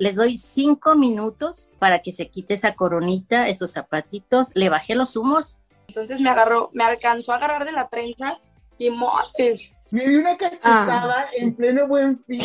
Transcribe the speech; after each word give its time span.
Les 0.00 0.14
doy 0.14 0.38
cinco 0.38 0.94
minutos 0.94 1.68
para 1.78 1.98
que 1.98 2.10
se 2.10 2.30
quite 2.30 2.54
esa 2.54 2.74
coronita, 2.74 3.48
esos 3.48 3.72
zapatitos. 3.72 4.48
Le 4.54 4.70
bajé 4.70 4.94
los 4.94 5.14
humos. 5.14 5.58
Entonces 5.88 6.22
me 6.22 6.30
agarró, 6.30 6.70
me 6.72 6.84
alcanzó 6.84 7.32
a 7.32 7.36
agarrar 7.36 7.66
de 7.66 7.72
la 7.72 7.90
trenza 7.90 8.38
y 8.78 8.88
motes. 8.88 9.74
Me 9.90 10.08
dio 10.08 10.20
una 10.20 10.38
cachetada 10.38 11.26
en 11.36 11.54
pleno 11.54 11.86
buen 11.86 12.18
fin. 12.24 12.40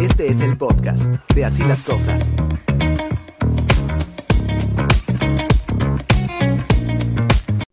Este 0.00 0.28
es 0.28 0.42
el 0.42 0.56
podcast 0.56 1.12
de 1.34 1.44
Así 1.44 1.64
las 1.64 1.82
Cosas. 1.82 2.32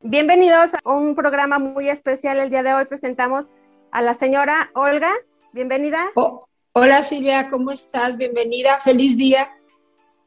Bienvenidos 0.01 0.71
a 0.73 0.89
un 0.89 1.13
programa 1.13 1.59
muy 1.59 1.89
especial. 1.89 2.39
El 2.39 2.49
día 2.49 2.63
de 2.63 2.73
hoy 2.73 2.85
presentamos 2.85 3.53
a 3.91 4.01
la 4.01 4.15
señora 4.15 4.71
Olga. 4.73 5.11
Bienvenida. 5.53 5.99
Oh, 6.15 6.39
hola 6.77 7.03
Silvia, 7.03 7.49
¿cómo 7.49 7.71
estás? 7.71 8.17
Bienvenida, 8.17 8.77
feliz 8.79 9.15
día. 9.15 9.49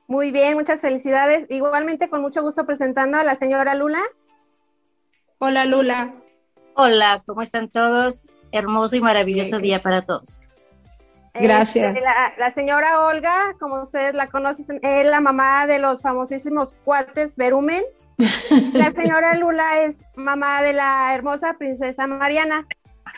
Muy 0.06 0.30
bien, 0.30 0.54
muchas 0.54 0.80
felicidades. 0.80 1.46
Igualmente 1.50 2.08
con 2.08 2.22
mucho 2.22 2.40
gusto 2.40 2.64
presentando 2.64 3.18
a 3.18 3.24
la 3.24 3.36
señora 3.36 3.74
Lula. 3.74 4.00
Hola 5.36 5.66
Lula. 5.66 6.14
Hola, 6.74 7.22
¿cómo 7.26 7.42
están 7.42 7.68
todos? 7.68 8.22
Hermoso 8.50 8.96
y 8.96 9.00
maravilloso 9.00 9.58
día 9.58 9.82
para 9.82 10.06
todos. 10.06 10.48
Gracias. 11.34 11.94
Este, 11.94 12.00
la, 12.00 12.32
la, 12.38 12.50
señora 12.50 13.06
Olga, 13.06 13.54
como 13.60 13.82
ustedes 13.82 14.14
la 14.14 14.28
conocen, 14.28 14.80
es 14.82 15.06
la 15.06 15.20
mamá 15.20 15.66
de 15.66 15.78
los 15.78 16.00
famosísimos 16.00 16.74
cuates 16.84 17.36
Berumen. 17.36 17.84
La 18.72 18.90
señora 18.90 19.34
Lula 19.34 19.82
es 19.82 19.98
mamá 20.16 20.60
de 20.62 20.72
la 20.72 21.14
hermosa 21.14 21.54
princesa 21.54 22.08
Mariana. 22.08 22.66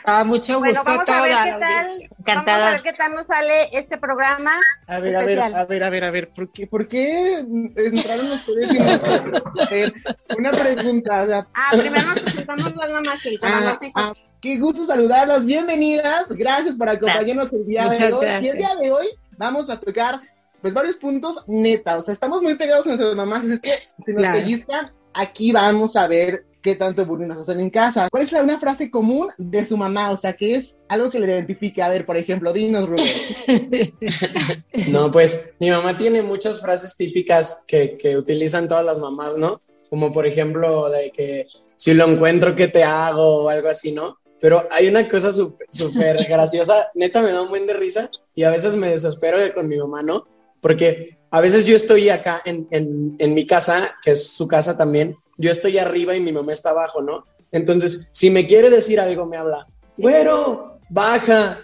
Ah, 0.05 0.23
mucho 0.23 0.59
gusto 0.59 0.83
bueno, 0.85 1.01
a 1.01 1.05
toda 1.05 1.23
a 1.23 1.45
la 1.45 1.59
tal, 1.59 1.87
Encantada. 2.19 2.57
Vamos 2.57 2.67
a 2.67 2.71
ver 2.71 2.81
qué 2.83 2.93
tal 2.93 3.13
nos 3.15 3.27
sale 3.27 3.69
este 3.77 3.97
programa. 3.97 4.51
A 4.87 4.99
ver, 4.99 5.15
a 5.15 5.19
ver, 5.19 5.29
especial. 5.29 5.55
a 5.55 5.65
ver, 5.65 5.83
a 5.83 5.89
ver, 5.89 6.03
a 6.03 6.11
ver, 6.11 6.29
¿por 6.33 6.51
qué, 6.51 6.67
por 6.67 6.87
qué 6.87 7.39
entraron 7.39 8.31
ustedes 8.31 8.73
y 8.73 8.79
nosotros? 8.79 9.43
A 9.59 9.69
ver, 9.69 9.93
una 10.37 10.51
pregunta, 10.51 11.23
o 11.23 11.27
sea, 11.27 11.47
Ah, 11.53 11.69
primero 11.77 12.01
nos 12.07 12.19
presentamos 12.19 12.75
las 12.75 12.91
mamás 12.91 13.25
y 13.25 13.39
ah, 13.43 13.61
los 13.71 13.83
hijos. 13.83 13.91
ah, 13.95 14.13
qué 14.41 14.57
gusto 14.57 14.85
saludarlas, 14.85 15.45
bienvenidas, 15.45 16.27
gracias 16.29 16.75
por 16.77 16.89
acompañarnos 16.89 17.51
el 17.53 17.65
día 17.65 17.83
Muchas 17.85 17.99
de 18.09 18.13
hoy. 18.15 18.21
gracias. 18.21 18.45
Y 18.45 18.49
el 18.49 18.57
día 18.57 18.75
de 18.81 18.91
hoy 18.91 19.07
vamos 19.37 19.69
a 19.69 19.79
tocar 19.79 20.19
pues 20.61 20.73
varios 20.73 20.97
puntos 20.97 21.43
neta, 21.47 21.97
o 21.97 22.03
sea, 22.03 22.13
estamos 22.13 22.41
muy 22.43 22.55
pegados 22.55 22.85
a 22.85 22.89
nuestras 22.89 23.15
mamás, 23.15 23.43
es 23.45 23.59
que 23.59 23.69
si 23.69 24.11
nos 24.13 24.17
Claro. 24.21 24.39
pellizcan, 24.39 24.91
aquí 25.13 25.51
vamos 25.51 25.95
a 25.95 26.07
ver 26.07 26.45
qué 26.61 26.75
tanto 26.75 27.05
nos 27.05 27.37
hacen 27.39 27.59
en 27.59 27.69
casa. 27.69 28.07
¿Cuál 28.09 28.23
es 28.23 28.31
la, 28.31 28.41
una 28.43 28.59
frase 28.59 28.89
común 28.89 29.29
de 29.37 29.65
su 29.65 29.77
mamá? 29.77 30.11
O 30.11 30.17
sea, 30.17 30.33
que 30.33 30.55
es 30.55 30.77
algo 30.87 31.09
que 31.09 31.19
le 31.19 31.27
identifique. 31.27 31.81
A 31.81 31.89
ver, 31.89 32.05
por 32.05 32.17
ejemplo, 32.17 32.53
dinos, 32.53 32.87
Rubén. 32.87 33.93
No, 34.89 35.11
pues 35.11 35.51
mi 35.59 35.69
mamá 35.69 35.97
tiene 35.97 36.21
muchas 36.21 36.61
frases 36.61 36.95
típicas 36.95 37.63
que, 37.67 37.97
que 37.97 38.17
utilizan 38.17 38.67
todas 38.67 38.85
las 38.85 38.99
mamás, 38.99 39.37
¿no? 39.37 39.61
Como 39.89 40.11
por 40.11 40.25
ejemplo 40.25 40.89
de 40.89 41.11
que 41.11 41.47
si 41.75 41.93
lo 41.93 42.07
encuentro, 42.07 42.55
¿qué 42.55 42.67
te 42.67 42.83
hago? 42.83 43.43
o 43.43 43.49
algo 43.49 43.67
así, 43.67 43.91
¿no? 43.91 44.17
Pero 44.39 44.67
hay 44.71 44.87
una 44.87 45.07
cosa 45.07 45.31
súper 45.31 46.27
graciosa, 46.27 46.89
neta 46.95 47.21
me 47.21 47.31
da 47.31 47.41
un 47.41 47.49
buen 47.49 47.67
de 47.67 47.73
risa 47.73 48.09
y 48.33 48.43
a 48.43 48.49
veces 48.49 48.75
me 48.75 48.89
desespero 48.89 49.39
de- 49.39 49.53
con 49.53 49.67
mi 49.67 49.77
mamá, 49.77 50.01
¿no? 50.01 50.25
Porque 50.61 51.17
a 51.31 51.41
veces 51.41 51.65
yo 51.65 51.75
estoy 51.75 52.09
acá 52.09 52.41
en, 52.45 52.67
en, 52.71 53.15
en 53.17 53.33
mi 53.33 53.47
casa, 53.47 53.95
que 54.03 54.11
es 54.11 54.27
su 54.27 54.47
casa 54.47 54.77
también, 54.77 55.17
yo 55.37 55.49
estoy 55.49 55.77
arriba 55.77 56.15
y 56.15 56.21
mi 56.21 56.31
mamá 56.31 56.51
está 56.51 56.71
abajo, 56.71 57.01
¿no? 57.01 57.25
Entonces, 57.51 58.09
si 58.11 58.29
me 58.29 58.45
quiere 58.45 58.69
decir 58.69 58.99
algo, 58.99 59.25
me 59.25 59.37
habla, 59.37 59.65
güero, 59.97 60.79
baja. 60.89 61.59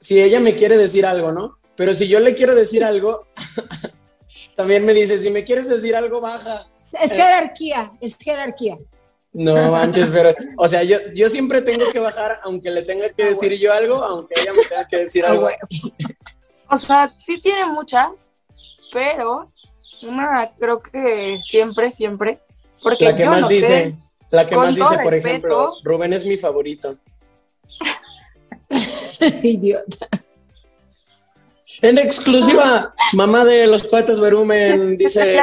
Si 0.00 0.20
ella 0.20 0.40
me 0.40 0.54
quiere 0.54 0.76
decir 0.76 1.06
algo, 1.06 1.32
¿no? 1.32 1.58
Pero 1.76 1.94
si 1.94 2.08
yo 2.08 2.20
le 2.20 2.34
quiero 2.34 2.54
decir 2.54 2.84
algo, 2.84 3.26
también 4.56 4.84
me 4.84 4.92
dice, 4.92 5.18
si 5.18 5.30
me 5.30 5.44
quieres 5.44 5.68
decir 5.68 5.94
algo, 5.96 6.20
baja. 6.20 6.66
Es 7.00 7.12
jerarquía, 7.12 7.92
es 8.00 8.16
jerarquía. 8.16 8.78
No 9.32 9.54
manches, 9.70 10.08
pero, 10.12 10.34
o 10.56 10.66
sea, 10.68 10.82
yo, 10.82 10.98
yo 11.14 11.30
siempre 11.30 11.62
tengo 11.62 11.88
que 11.90 12.00
bajar, 12.00 12.40
aunque 12.42 12.70
le 12.70 12.82
tenga 12.82 13.08
que 13.10 13.26
decir 13.26 13.52
yo 13.58 13.72
algo, 13.72 13.96
aunque 13.96 14.40
ella 14.40 14.52
me 14.52 14.64
tenga 14.64 14.86
que 14.86 14.98
decir 14.98 15.24
Ah, 15.24 15.30
algo. 15.30 15.48
O 16.70 16.78
sea, 16.78 17.10
sí 17.24 17.40
tiene 17.40 17.66
muchas, 17.66 18.32
pero 18.92 19.50
una 20.02 20.50
creo 20.58 20.80
que 20.80 21.38
siempre, 21.40 21.90
siempre. 21.90 22.40
Porque 22.82 23.04
La 23.06 23.16
que 23.16 23.24
yo 23.24 23.30
más 23.30 23.48
dice, 23.48 23.96
la 24.30 24.46
que 24.46 24.56
más 24.56 24.74
dice, 24.74 24.98
por 25.02 25.12
respeto- 25.12 25.28
ejemplo, 25.28 25.70
Rubén 25.82 26.12
es 26.12 26.24
mi 26.24 26.36
favorito. 26.36 26.96
Idiota. 29.42 30.08
En 31.82 31.98
exclusiva, 31.98 32.94
mamá 33.12 33.44
de 33.44 33.66
los 33.66 33.84
cuates 33.86 34.18
Verumen 34.20 34.96
dice. 34.96 35.38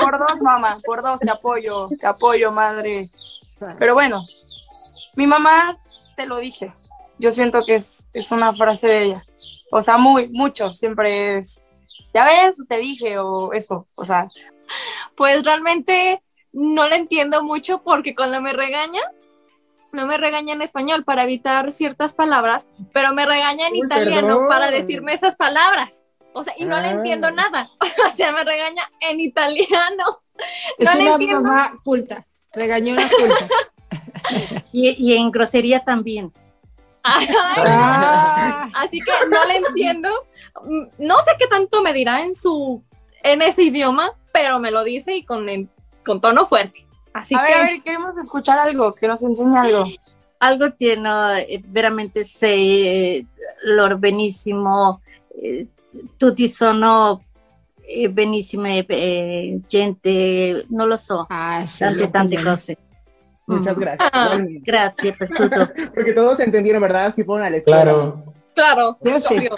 Por 0.00 0.18
dos, 0.18 0.40
mamá, 0.42 0.78
por 0.84 1.00
dos, 1.02 1.20
te 1.20 1.30
apoyo, 1.30 1.86
te 2.00 2.06
apoyo, 2.06 2.50
madre. 2.50 3.08
Pero 3.78 3.94
bueno, 3.94 4.24
mi 5.14 5.28
mamá, 5.28 5.76
te 6.16 6.26
lo 6.26 6.38
dije, 6.38 6.72
yo 7.18 7.30
siento 7.30 7.64
que 7.64 7.76
es, 7.76 8.08
es 8.12 8.32
una 8.32 8.52
frase 8.52 8.88
de 8.88 9.04
ella. 9.04 9.22
O 9.74 9.80
sea, 9.80 9.96
muy, 9.96 10.28
mucho, 10.28 10.72
siempre 10.74 11.38
es, 11.38 11.60
ya 12.12 12.24
ves, 12.26 12.56
te 12.68 12.76
dije, 12.78 13.18
o 13.18 13.52
eso, 13.54 13.86
o 13.96 14.04
sea, 14.04 14.28
Pues 15.16 15.42
realmente 15.44 16.22
no 16.52 16.86
le 16.88 16.96
entiendo 16.96 17.42
mucho 17.42 17.82
porque 17.82 18.14
cuando 18.14 18.40
me 18.42 18.52
regaña, 18.52 19.00
no 19.92 20.06
me 20.06 20.18
regaña 20.18 20.52
en 20.52 20.60
español 20.62 21.04
para 21.04 21.24
evitar 21.24 21.72
ciertas 21.72 22.12
palabras, 22.14 22.68
pero 22.92 23.14
me 23.14 23.24
regaña 23.26 23.66
en 23.68 23.72
Uy, 23.74 23.80
italiano 23.86 24.26
perdón. 24.26 24.48
para 24.48 24.70
decirme 24.70 25.14
esas 25.14 25.36
palabras. 25.36 25.98
O 26.34 26.42
sea, 26.44 26.54
y 26.56 26.64
no 26.66 26.78
le 26.80 26.88
Ah. 26.88 26.92
entiendo 26.92 27.30
nada. 27.30 27.70
O 28.06 28.16
sea, 28.16 28.32
me 28.32 28.44
regaña 28.44 28.90
en 29.00 29.20
italiano. 29.20 30.22
Es 30.78 30.86
No 30.88 30.94
le 30.94 31.02
una 31.04 31.12
entiendo. 31.12 31.42
mamá 31.42 31.72
culta, 31.84 32.26
regañona 32.52 33.08
culta. 33.08 33.48
Y, 34.72 34.88
y 34.98 35.16
en 35.16 35.30
grosería 35.30 35.80
también. 35.80 36.32
Así 38.74 39.00
que 39.00 39.12
no 39.30 39.44
le 39.46 39.56
entiendo. 39.56 40.08
No 40.98 41.16
sé 41.22 41.32
qué 41.38 41.46
tanto 41.46 41.82
me 41.82 41.92
dirá 41.92 42.22
en 42.22 42.34
su 42.34 42.82
en 43.22 43.42
ese 43.42 43.64
idioma, 43.64 44.12
pero 44.32 44.58
me 44.58 44.70
lo 44.70 44.84
dice 44.84 45.16
y 45.16 45.24
con, 45.24 45.46
con 46.04 46.20
tono 46.20 46.46
fuerte. 46.46 46.86
Así 47.12 47.34
a 47.34 47.40
que 47.40 47.52
ver, 47.52 47.54
a 47.54 47.64
ver, 47.64 47.82
queremos 47.82 48.18
escuchar 48.18 48.58
algo, 48.58 48.94
que 48.94 49.06
nos 49.06 49.22
enseñe 49.22 49.56
algo. 49.56 49.84
Algo 50.40 50.70
tiene 50.72 51.40
eh, 51.42 51.62
veramente 51.64 52.24
sei 52.24 53.26
loro 53.64 53.96
benissimo, 53.98 55.00
eh, 55.40 55.68
tutti 56.16 56.48
sono 56.48 57.22
eh, 57.82 58.08
benissime 58.08 58.84
eh, 58.88 59.60
gente, 59.68 60.64
non 60.70 60.88
lo 60.88 60.96
so, 60.96 61.26
ah, 61.28 61.64
sí, 61.64 61.84
tante 61.84 62.08
tante 62.08 62.42
cose. 62.42 62.78
Muchas 63.46 63.78
gracias. 63.78 64.10
Ah. 64.12 64.38
Grazie 64.62 65.12
per 65.12 65.28
tutto. 65.28 65.70
Porque 65.94 66.12
todos 66.12 66.40
entendieron, 66.40 66.82
¿verdad? 66.82 67.12
Si 67.14 67.24
fueron 67.24 67.46
a 67.46 67.50
la 67.50 67.56
escuela. 67.58 67.82
Claro. 67.82 68.24
claro, 68.54 68.96
Yo 69.02 69.18
sí. 69.18 69.36
obvio. 69.36 69.56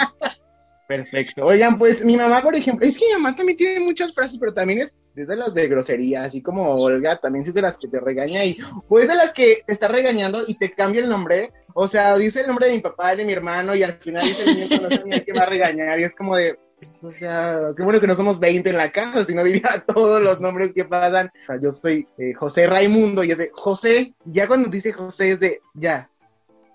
Perfecto. 0.86 1.44
Oigan, 1.44 1.78
pues 1.78 2.04
mi 2.04 2.16
mamá, 2.16 2.42
por 2.42 2.54
ejemplo, 2.54 2.86
es 2.86 2.98
que 2.98 3.06
mi 3.06 3.12
mamá 3.14 3.34
también 3.34 3.56
tiene 3.56 3.80
muchas 3.80 4.12
frases, 4.12 4.38
pero 4.38 4.52
también 4.52 4.80
es 4.80 5.00
desde 5.14 5.36
las 5.36 5.54
de 5.54 5.66
grosería, 5.68 6.24
así 6.24 6.42
como 6.42 6.74
Olga, 6.74 7.18
también 7.20 7.44
es 7.44 7.54
de 7.54 7.62
las 7.62 7.78
que 7.78 7.88
te 7.88 8.00
regaña 8.00 8.44
y 8.44 8.56
pues 8.88 9.08
de 9.08 9.14
las 9.14 9.32
que 9.32 9.62
te 9.66 9.72
está 9.72 9.88
regañando 9.88 10.42
y 10.46 10.58
te 10.58 10.72
cambia 10.72 11.00
el 11.00 11.08
nombre. 11.08 11.52
O 11.72 11.88
sea, 11.88 12.16
dice 12.16 12.42
el 12.42 12.48
nombre 12.48 12.66
de 12.66 12.74
mi 12.74 12.80
papá, 12.80 13.16
de 13.16 13.24
mi 13.24 13.32
hermano 13.32 13.74
y 13.74 13.82
al 13.82 13.94
final 13.94 14.20
dice 14.20 14.50
el 14.50 14.68
mío, 14.68 14.88
no 15.06 15.12
sé 15.12 15.24
qué 15.24 15.32
va 15.32 15.44
a 15.44 15.46
regañar 15.46 15.98
y 15.98 16.04
es 16.04 16.14
como 16.14 16.36
de, 16.36 16.54
pues, 16.54 16.73
o 17.04 17.10
sea, 17.10 17.72
qué 17.76 17.82
bueno 17.82 18.00
que 18.00 18.06
no 18.06 18.14
somos 18.16 18.38
20 18.38 18.70
en 18.70 18.76
la 18.76 18.90
casa, 18.92 19.24
si 19.24 19.34
no 19.34 19.42
diría 19.44 19.84
todos 19.86 20.20
los 20.22 20.40
nombres 20.40 20.72
que 20.74 20.84
pasan. 20.84 21.30
O 21.42 21.46
sea, 21.46 21.60
yo 21.60 21.72
soy 21.72 22.06
eh, 22.18 22.32
José 22.34 22.66
Raimundo 22.66 23.24
y 23.24 23.32
es 23.32 23.38
de 23.38 23.50
José, 23.52 24.14
y 24.24 24.32
ya 24.32 24.46
cuando 24.46 24.68
dice 24.68 24.92
José 24.92 25.32
es 25.32 25.40
de, 25.40 25.60
ya, 25.74 26.08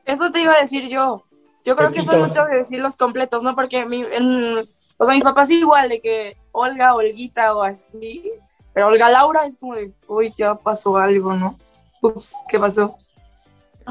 Eso 0.05 0.31
te 0.31 0.41
iba 0.41 0.53
a 0.53 0.59
decir 0.61 0.87
yo. 0.87 1.23
Yo 1.65 1.75
creo 1.75 1.91
que 1.91 2.01
son 2.01 2.21
muchos 2.21 2.47
de 2.49 2.57
decir 2.59 2.79
los 2.79 2.95
completos, 2.95 3.43
¿no? 3.43 3.53
Porque 3.55 3.85
mi, 3.85 4.01
en- 4.01 4.67
o 4.97 5.05
sea, 5.05 5.13
mis 5.13 5.23
papás 5.23 5.49
igual, 5.49 5.89
de 5.89 6.01
que 6.01 6.37
Olga, 6.51 6.95
Olguita 6.95 7.53
o 7.55 7.63
así. 7.63 8.31
Pero 8.73 8.87
Olga 8.87 9.09
Laura 9.09 9.45
es 9.45 9.57
como 9.57 9.75
de, 9.75 9.91
uy, 10.07 10.33
ya 10.35 10.55
pasó 10.55 10.97
algo, 10.97 11.33
¿no? 11.33 11.57
Ups, 12.01 12.35
¿qué 12.49 12.59
pasó? 12.59 12.95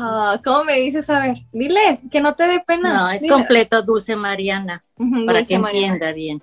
Ah, 0.01 0.41
¿Cómo 0.45 0.63
me 0.63 0.75
dices? 0.75 1.11
A 1.11 1.19
ver, 1.19 1.39
diles, 1.53 2.03
que 2.09 2.21
no 2.21 2.37
te 2.37 2.47
dé 2.47 2.61
pena. 2.65 2.95
No, 2.95 3.11
es 3.11 3.23
Dile. 3.23 3.35
completo 3.35 3.83
Dulce 3.83 4.15
Mariana, 4.15 4.85
para 5.27 5.41
Dulce 5.41 5.45
que 5.55 5.59
Mariana. 5.59 5.95
entienda 5.95 6.13
bien. 6.13 6.43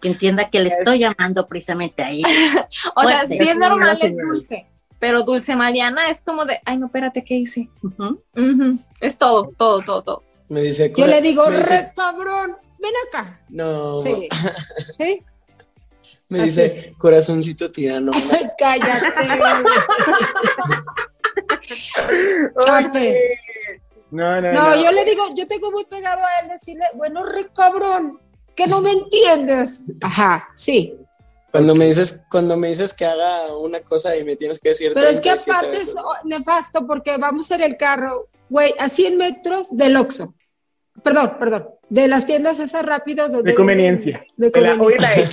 Que 0.00 0.08
entienda 0.08 0.50
que 0.50 0.58
le 0.60 0.68
estoy 0.70 0.98
llamando 0.98 1.46
precisamente 1.46 2.02
ahí. 2.02 2.22
O 2.96 3.02
sea, 3.02 3.26
sí 3.28 3.38
es 3.38 3.56
normal, 3.56 3.96
es 4.02 4.16
dulce. 4.16 4.66
Pero 4.98 5.22
Dulce 5.22 5.54
Mariana 5.54 6.08
es 6.10 6.20
como 6.20 6.44
de, 6.46 6.58
ay, 6.64 6.78
no, 6.78 6.86
espérate, 6.86 7.22
¿qué 7.22 7.34
hice? 7.36 7.68
Es 9.00 9.16
todo, 9.18 9.52
todo, 9.56 9.80
todo, 9.82 10.02
todo. 10.02 10.22
Me 10.48 10.62
dice, 10.62 10.92
Yo 10.96 11.06
le 11.06 11.20
digo, 11.20 11.48
dice, 11.50 11.80
re 11.82 11.92
cabrón, 11.94 12.56
ven 12.80 12.92
acá. 13.08 13.40
no, 13.48 13.94
Sí. 13.94 14.28
¿Sí? 14.98 15.22
me 16.28 16.42
dice, 16.42 16.94
corazoncito 16.98 17.70
tirano. 17.70 18.10
Cállate. 18.58 19.06
Oye. 22.54 23.38
No, 24.10 24.40
no, 24.40 24.52
No, 24.52 24.70
no. 24.70 24.82
yo 24.82 24.92
le 24.92 25.04
digo, 25.04 25.24
yo 25.34 25.46
tengo 25.48 25.70
muy 25.70 25.84
pegado 25.84 26.22
a 26.24 26.40
él 26.42 26.48
decirle, 26.48 26.84
bueno, 26.94 27.24
re 27.24 27.48
cabrón, 27.54 28.20
que 28.54 28.66
no 28.66 28.80
me 28.80 28.92
entiendes. 28.92 29.82
Ajá, 30.00 30.48
sí. 30.54 30.94
Cuando 31.50 31.74
me 31.74 31.86
dices, 31.86 32.24
cuando 32.30 32.56
me 32.56 32.68
dices 32.68 32.92
que 32.92 33.04
haga 33.04 33.56
una 33.56 33.80
cosa 33.80 34.16
y 34.16 34.24
me 34.24 34.36
tienes 34.36 34.58
que 34.58 34.70
decir 34.70 34.92
Pero 34.94 35.08
es 35.08 35.16
que 35.20 35.30
37 35.30 35.50
aparte 35.50 35.78
veces. 35.78 35.94
es 35.96 36.24
nefasto 36.24 36.86
porque 36.86 37.16
vamos 37.16 37.50
en 37.50 37.62
el 37.62 37.76
carro, 37.76 38.28
güey, 38.48 38.74
a 38.78 38.88
100 38.88 39.16
metros 39.16 39.76
del 39.76 39.96
Oxxo. 39.96 40.34
Perdón, 41.02 41.36
perdón, 41.38 41.68
de 41.88 42.08
las 42.08 42.26
tiendas 42.26 42.60
esas 42.60 42.84
rápidas 42.84 43.32
donde 43.32 43.50
De 43.50 43.56
conveniencia. 43.56 44.24
De 44.36 44.52
conveniencia. 44.52 45.16
la. 45.16 45.30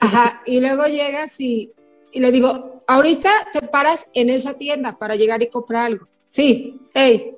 Ajá, 0.00 0.42
y 0.46 0.60
luego 0.60 0.84
llegas 0.86 1.38
y, 1.40 1.72
y 2.12 2.20
le 2.20 2.30
digo, 2.32 2.80
ahorita 2.86 3.30
te 3.52 3.60
paras 3.62 4.08
en 4.14 4.30
esa 4.30 4.54
tienda 4.54 4.98
para 4.98 5.14
llegar 5.16 5.42
y 5.42 5.48
comprar 5.50 5.86
algo. 5.86 6.06
Sí, 6.30 6.80
hey, 6.94 7.36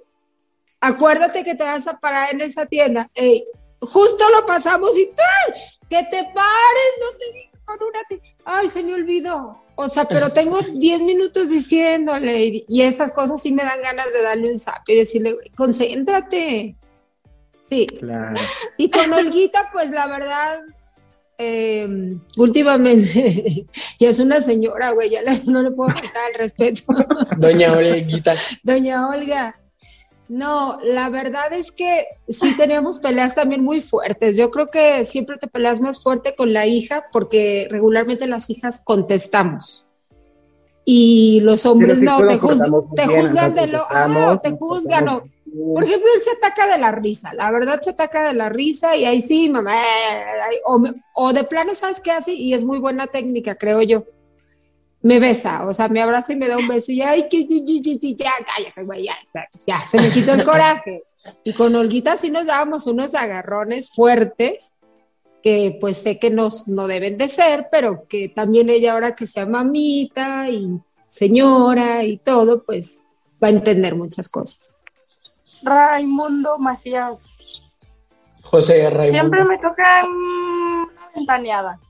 acuérdate 0.78 1.42
que 1.44 1.54
te 1.54 1.64
vas 1.64 1.88
a 1.88 1.98
parar 1.98 2.34
en 2.34 2.42
esa 2.42 2.66
tienda. 2.66 3.10
Hey, 3.14 3.44
justo 3.80 4.22
lo 4.30 4.44
pasamos 4.44 4.96
y 4.98 5.06
tal, 5.06 5.54
que 5.88 6.02
te 6.10 6.22
pares, 6.34 6.92
no 7.00 7.18
te 7.18 7.32
digo 7.32 7.52
con 7.64 7.78
una... 7.82 8.00
Ay, 8.44 8.68
se 8.68 8.82
me 8.82 8.92
olvidó. 8.92 9.62
O 9.76 9.88
sea, 9.88 10.04
pero 10.04 10.30
tengo 10.34 10.58
10 10.58 11.02
minutos 11.02 11.48
diciéndole 11.48 12.64
y, 12.68 12.82
esas 12.82 13.12
cosas 13.12 13.40
sí 13.40 13.50
me 13.50 13.64
dan 13.64 13.80
ganas 13.80 14.12
de 14.12 14.22
darle 14.22 14.52
un 14.52 14.60
zap 14.60 14.86
y 14.86 14.96
decirle, 14.96 15.32
"Güey, 15.32 15.48
concéntrate. 15.50 16.76
Sí, 17.66 17.86
Claro. 17.86 18.34
y 18.76 18.90
con 18.90 19.10
Olguita, 19.10 19.70
pues 19.72 19.90
la 19.90 20.06
verdad, 20.06 20.60
eh, 21.44 22.16
últimamente 22.36 23.66
ya 23.98 24.08
es 24.10 24.20
una 24.20 24.40
señora, 24.40 24.90
güey, 24.92 25.10
ya 25.10 25.22
le- 25.22 25.44
no 25.52 25.62
le 25.62 25.70
puedo 25.72 25.90
faltar 25.90 26.30
el 26.32 26.38
respeto. 26.38 26.82
Doña 27.36 27.72
Olguita. 27.72 28.34
Doña 28.62 29.08
Olga, 29.08 29.58
no, 30.28 30.78
la 30.84 31.08
verdad 31.10 31.52
es 31.52 31.72
que 31.72 32.04
sí 32.28 32.56
teníamos 32.56 32.98
peleas 32.98 33.34
también 33.34 33.62
muy 33.62 33.80
fuertes. 33.80 34.36
Yo 34.36 34.50
creo 34.50 34.68
que 34.70 35.04
siempre 35.04 35.36
te 35.36 35.46
peleas 35.48 35.80
más 35.80 36.02
fuerte 36.02 36.34
con 36.36 36.52
la 36.52 36.66
hija 36.66 37.04
porque 37.12 37.66
regularmente 37.70 38.26
las 38.26 38.48
hijas 38.48 38.80
contestamos. 38.84 39.84
Y 40.84 41.40
los 41.42 41.64
hombres 41.66 41.98
sí 41.98 42.04
no, 42.04 42.18
te, 42.26 42.38
juz- 42.38 42.58
te 42.96 43.06
bien, 43.06 43.20
juzgan 43.20 43.54
de 43.54 43.66
lo, 43.68 43.84
ah, 43.88 44.40
te 44.42 44.50
juzgan, 44.52 45.08
o, 45.08 45.22
cortamos 45.52 45.74
por 45.74 45.84
ejemplo, 45.84 46.08
él 46.14 46.22
se 46.22 46.30
ataca 46.32 46.66
de 46.66 46.78
la 46.78 46.92
risa, 46.92 47.32
la 47.34 47.50
verdad 47.50 47.80
se 47.80 47.90
ataca 47.90 48.28
de 48.28 48.34
la 48.34 48.48
risa 48.48 48.96
y 48.96 49.04
ahí 49.04 49.20
sí, 49.20 49.48
mamá, 49.50 49.72
ay, 49.72 50.56
o, 50.64 50.82
o 51.14 51.32
de 51.32 51.44
plano, 51.44 51.74
¿sabes 51.74 52.00
qué 52.00 52.10
hace? 52.10 52.32
Y 52.32 52.54
es 52.54 52.64
muy 52.64 52.78
buena 52.78 53.06
técnica, 53.06 53.56
creo 53.56 53.82
yo. 53.82 54.04
Me 55.02 55.18
besa, 55.18 55.66
o 55.66 55.72
sea, 55.72 55.88
me 55.88 56.00
abraza 56.00 56.32
y 56.32 56.36
me 56.36 56.48
da 56.48 56.56
un 56.56 56.68
beso 56.68 56.92
y 56.92 57.02
ay, 57.02 57.28
que 57.28 57.44
ya, 57.46 58.30
cállate, 58.46 58.84
güey, 58.84 59.04
ya, 59.04 59.16
ya, 59.66 59.78
se 59.78 60.00
me 60.00 60.10
quitó 60.10 60.34
el 60.34 60.44
coraje. 60.44 61.02
Y 61.44 61.52
con 61.52 61.74
Olguita 61.74 62.16
sí 62.16 62.30
nos 62.30 62.46
dábamos 62.46 62.86
unos 62.86 63.14
agarrones 63.14 63.90
fuertes 63.90 64.74
que 65.42 65.76
pues 65.80 65.96
sé 65.96 66.18
que 66.18 66.30
nos, 66.30 66.68
no 66.68 66.86
deben 66.86 67.18
de 67.18 67.28
ser, 67.28 67.66
pero 67.70 68.06
que 68.08 68.28
también 68.28 68.70
ella 68.70 68.92
ahora 68.92 69.16
que 69.16 69.26
sea 69.26 69.44
mamita 69.44 70.48
y 70.48 70.80
señora 71.04 72.04
y 72.04 72.18
todo, 72.18 72.62
pues 72.64 73.00
va 73.42 73.48
a 73.48 73.50
entender 73.50 73.96
muchas 73.96 74.28
cosas. 74.28 74.72
Raimundo 75.62 76.58
Macías. 76.58 77.38
José 78.44 78.90
Raimundo. 78.90 79.12
Siempre 79.12 79.44
me 79.44 79.58
toca 79.58 80.04
una 80.04 80.88
ventaneada. 81.14 81.80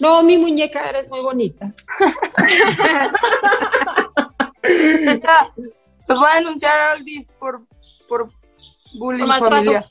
No, 0.00 0.22
mi 0.22 0.38
muñeca, 0.38 0.86
eres 0.86 1.08
muy 1.08 1.20
bonita. 1.20 1.72
Los 6.08 6.18
voy 6.18 6.28
a 6.30 6.36
denunciar 6.36 6.92
al 6.92 7.04
DIF 7.04 7.28
por, 7.38 7.62
por 8.08 8.30
bullying 8.98 9.26
Por 9.26 9.38
familiar. 9.38 9.84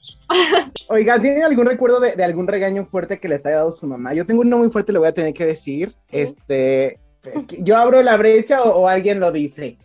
Oiga, 0.89 1.19
¿tienen 1.19 1.43
algún 1.43 1.65
recuerdo 1.65 1.99
de, 1.99 2.15
de 2.15 2.23
algún 2.23 2.47
regaño 2.47 2.85
fuerte 2.85 3.19
que 3.19 3.29
les 3.29 3.45
haya 3.45 3.57
dado 3.57 3.71
su 3.71 3.87
mamá? 3.87 4.13
Yo 4.13 4.25
tengo 4.25 4.41
uno 4.41 4.57
muy 4.57 4.69
fuerte, 4.69 4.91
le 4.91 4.99
voy 4.99 5.07
a 5.07 5.13
tener 5.13 5.33
que 5.33 5.45
decir. 5.45 5.95
Este, 6.11 6.99
yo 7.59 7.77
abro 7.77 8.01
la 8.01 8.17
brecha 8.17 8.61
o, 8.61 8.81
o 8.81 8.87
alguien 8.87 9.19
lo 9.19 9.31
dice. 9.31 9.77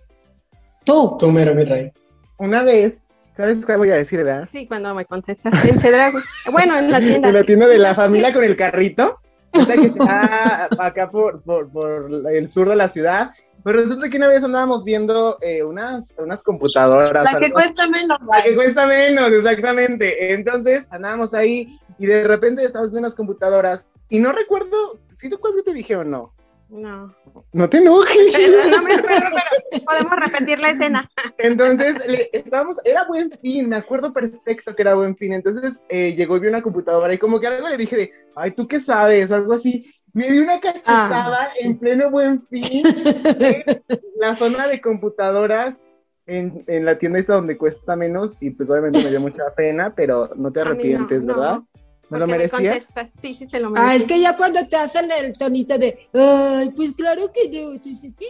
Tú. 0.84 1.16
Tú 1.18 1.30
mero, 1.30 1.54
mi 1.54 1.64
rey. 1.64 1.92
Una 2.38 2.62
vez, 2.62 3.02
¿sabes 3.38 3.64
qué 3.64 3.76
voy 3.76 3.88
a 3.90 3.94
decir, 3.94 4.22
verdad? 4.22 4.46
Sí, 4.52 4.66
cuando 4.66 4.94
me 4.94 5.06
contestas. 5.06 5.64
En 5.64 5.78
Chedraui. 5.80 6.22
Bueno, 6.52 6.76
en 6.78 6.90
la 6.90 6.98
tienda. 7.00 7.28
En 7.28 7.34
la 7.34 7.44
tienda 7.44 7.66
de 7.66 7.78
la 7.78 7.94
familia 7.94 8.32
con 8.34 8.44
el 8.44 8.54
carrito. 8.56 9.18
Esta 9.52 9.72
que 9.74 9.86
está 9.86 10.68
acá 10.78 11.08
por, 11.10 11.40
por, 11.42 11.70
por 11.70 12.10
el 12.30 12.50
sur 12.50 12.68
de 12.68 12.76
la 12.76 12.90
ciudad. 12.90 13.30
Pero 13.64 13.80
resulta 13.80 14.08
que 14.10 14.18
una 14.18 14.28
vez 14.28 14.44
andábamos 14.44 14.84
viendo 14.84 15.36
eh, 15.40 15.62
unas, 15.62 16.14
unas 16.18 16.42
computadoras. 16.42 17.24
La 17.32 17.38
que 17.38 17.46
algo- 17.46 17.54
cuesta 17.54 17.88
menos. 17.88 18.18
La 18.30 18.42
que 18.42 18.54
cuesta 18.54 18.86
menos, 18.86 19.32
exactamente. 19.32 20.34
Entonces 20.34 20.86
andábamos 20.90 21.32
ahí 21.34 21.78
y 21.98 22.06
de 22.06 22.24
repente 22.24 22.62
estábamos 22.64 22.90
viendo 22.92 23.06
unas 23.06 23.14
computadoras 23.16 23.88
y 24.10 24.20
no 24.20 24.32
recuerdo, 24.32 24.98
si 25.16 25.28
te 25.28 25.36
acuerdas 25.36 25.62
que 25.62 25.70
te 25.70 25.76
dije 25.76 25.96
o 25.96 26.04
no? 26.04 26.32
No. 26.68 27.14
No 27.52 27.68
te 27.68 27.78
enojes. 27.78 28.38
No 28.70 28.82
me 28.82 28.94
acuerdo, 28.94 29.28
pero 29.70 29.84
podemos 29.84 30.12
repetir 30.16 30.58
la 30.58 30.70
escena. 30.70 31.10
Entonces 31.38 32.06
le- 32.06 32.28
estábamos, 32.32 32.76
era 32.84 33.04
buen 33.06 33.30
fin, 33.30 33.68
me 33.68 33.76
acuerdo 33.76 34.12
perfecto 34.12 34.74
que 34.74 34.82
era 34.82 34.94
buen 34.94 35.16
fin. 35.16 35.32
Entonces 35.32 35.80
eh, 35.88 36.14
llegó 36.14 36.36
y 36.36 36.40
vi 36.40 36.48
una 36.48 36.62
computadora 36.62 37.12
y 37.14 37.18
como 37.18 37.40
que 37.40 37.46
algo 37.46 37.68
le 37.68 37.76
dije 37.76 37.96
de, 37.96 38.10
ay, 38.36 38.50
¿tú 38.52 38.66
qué 38.68 38.80
sabes? 38.80 39.30
O 39.30 39.34
algo 39.34 39.52
así. 39.54 39.90
Me 40.14 40.26
dio 40.30 40.42
una 40.42 40.58
cachetada 40.58 41.44
Ah, 41.44 41.48
sí. 41.52 41.64
en 41.66 41.78
pleno 41.78 42.10
buen 42.10 42.46
fin 42.48 42.62
en 43.40 43.64
la 44.18 44.34
zona 44.34 44.66
de 44.66 44.80
computadoras 44.80 45.76
en, 46.26 46.64
en 46.66 46.84
la 46.84 46.98
tienda 46.98 47.18
esta 47.18 47.34
donde 47.34 47.56
cuesta 47.58 47.94
menos 47.94 48.36
y 48.40 48.50
pues 48.50 48.68
obviamente 48.70 49.02
me 49.04 49.10
dio 49.10 49.20
mucha 49.20 49.54
pena, 49.56 49.94
pero 49.94 50.30
no 50.34 50.50
te 50.50 50.60
no, 50.60 50.66
arrepientes, 50.66 51.24
no. 51.24 51.66
¿Me 52.10 52.18
lo 52.18 52.26
Porque 52.26 52.38
me. 52.94 53.08
Sí, 53.20 53.34
sí, 53.34 53.46
te 53.46 53.60
lo 53.60 53.70
merecía. 53.70 53.90
Ah, 53.90 53.94
es 53.94 54.04
que 54.04 54.20
ya 54.20 54.36
cuando 54.36 54.66
te 54.66 54.76
hacen 54.76 55.10
el 55.10 55.36
tonito 55.36 55.76
de, 55.76 56.08
ay, 56.14 56.70
pues 56.74 56.92
claro 56.92 57.30
que 57.32 57.48
no, 57.50 57.78
tú 57.80 57.88
dices, 57.88 58.14
"Sí, 58.18 58.26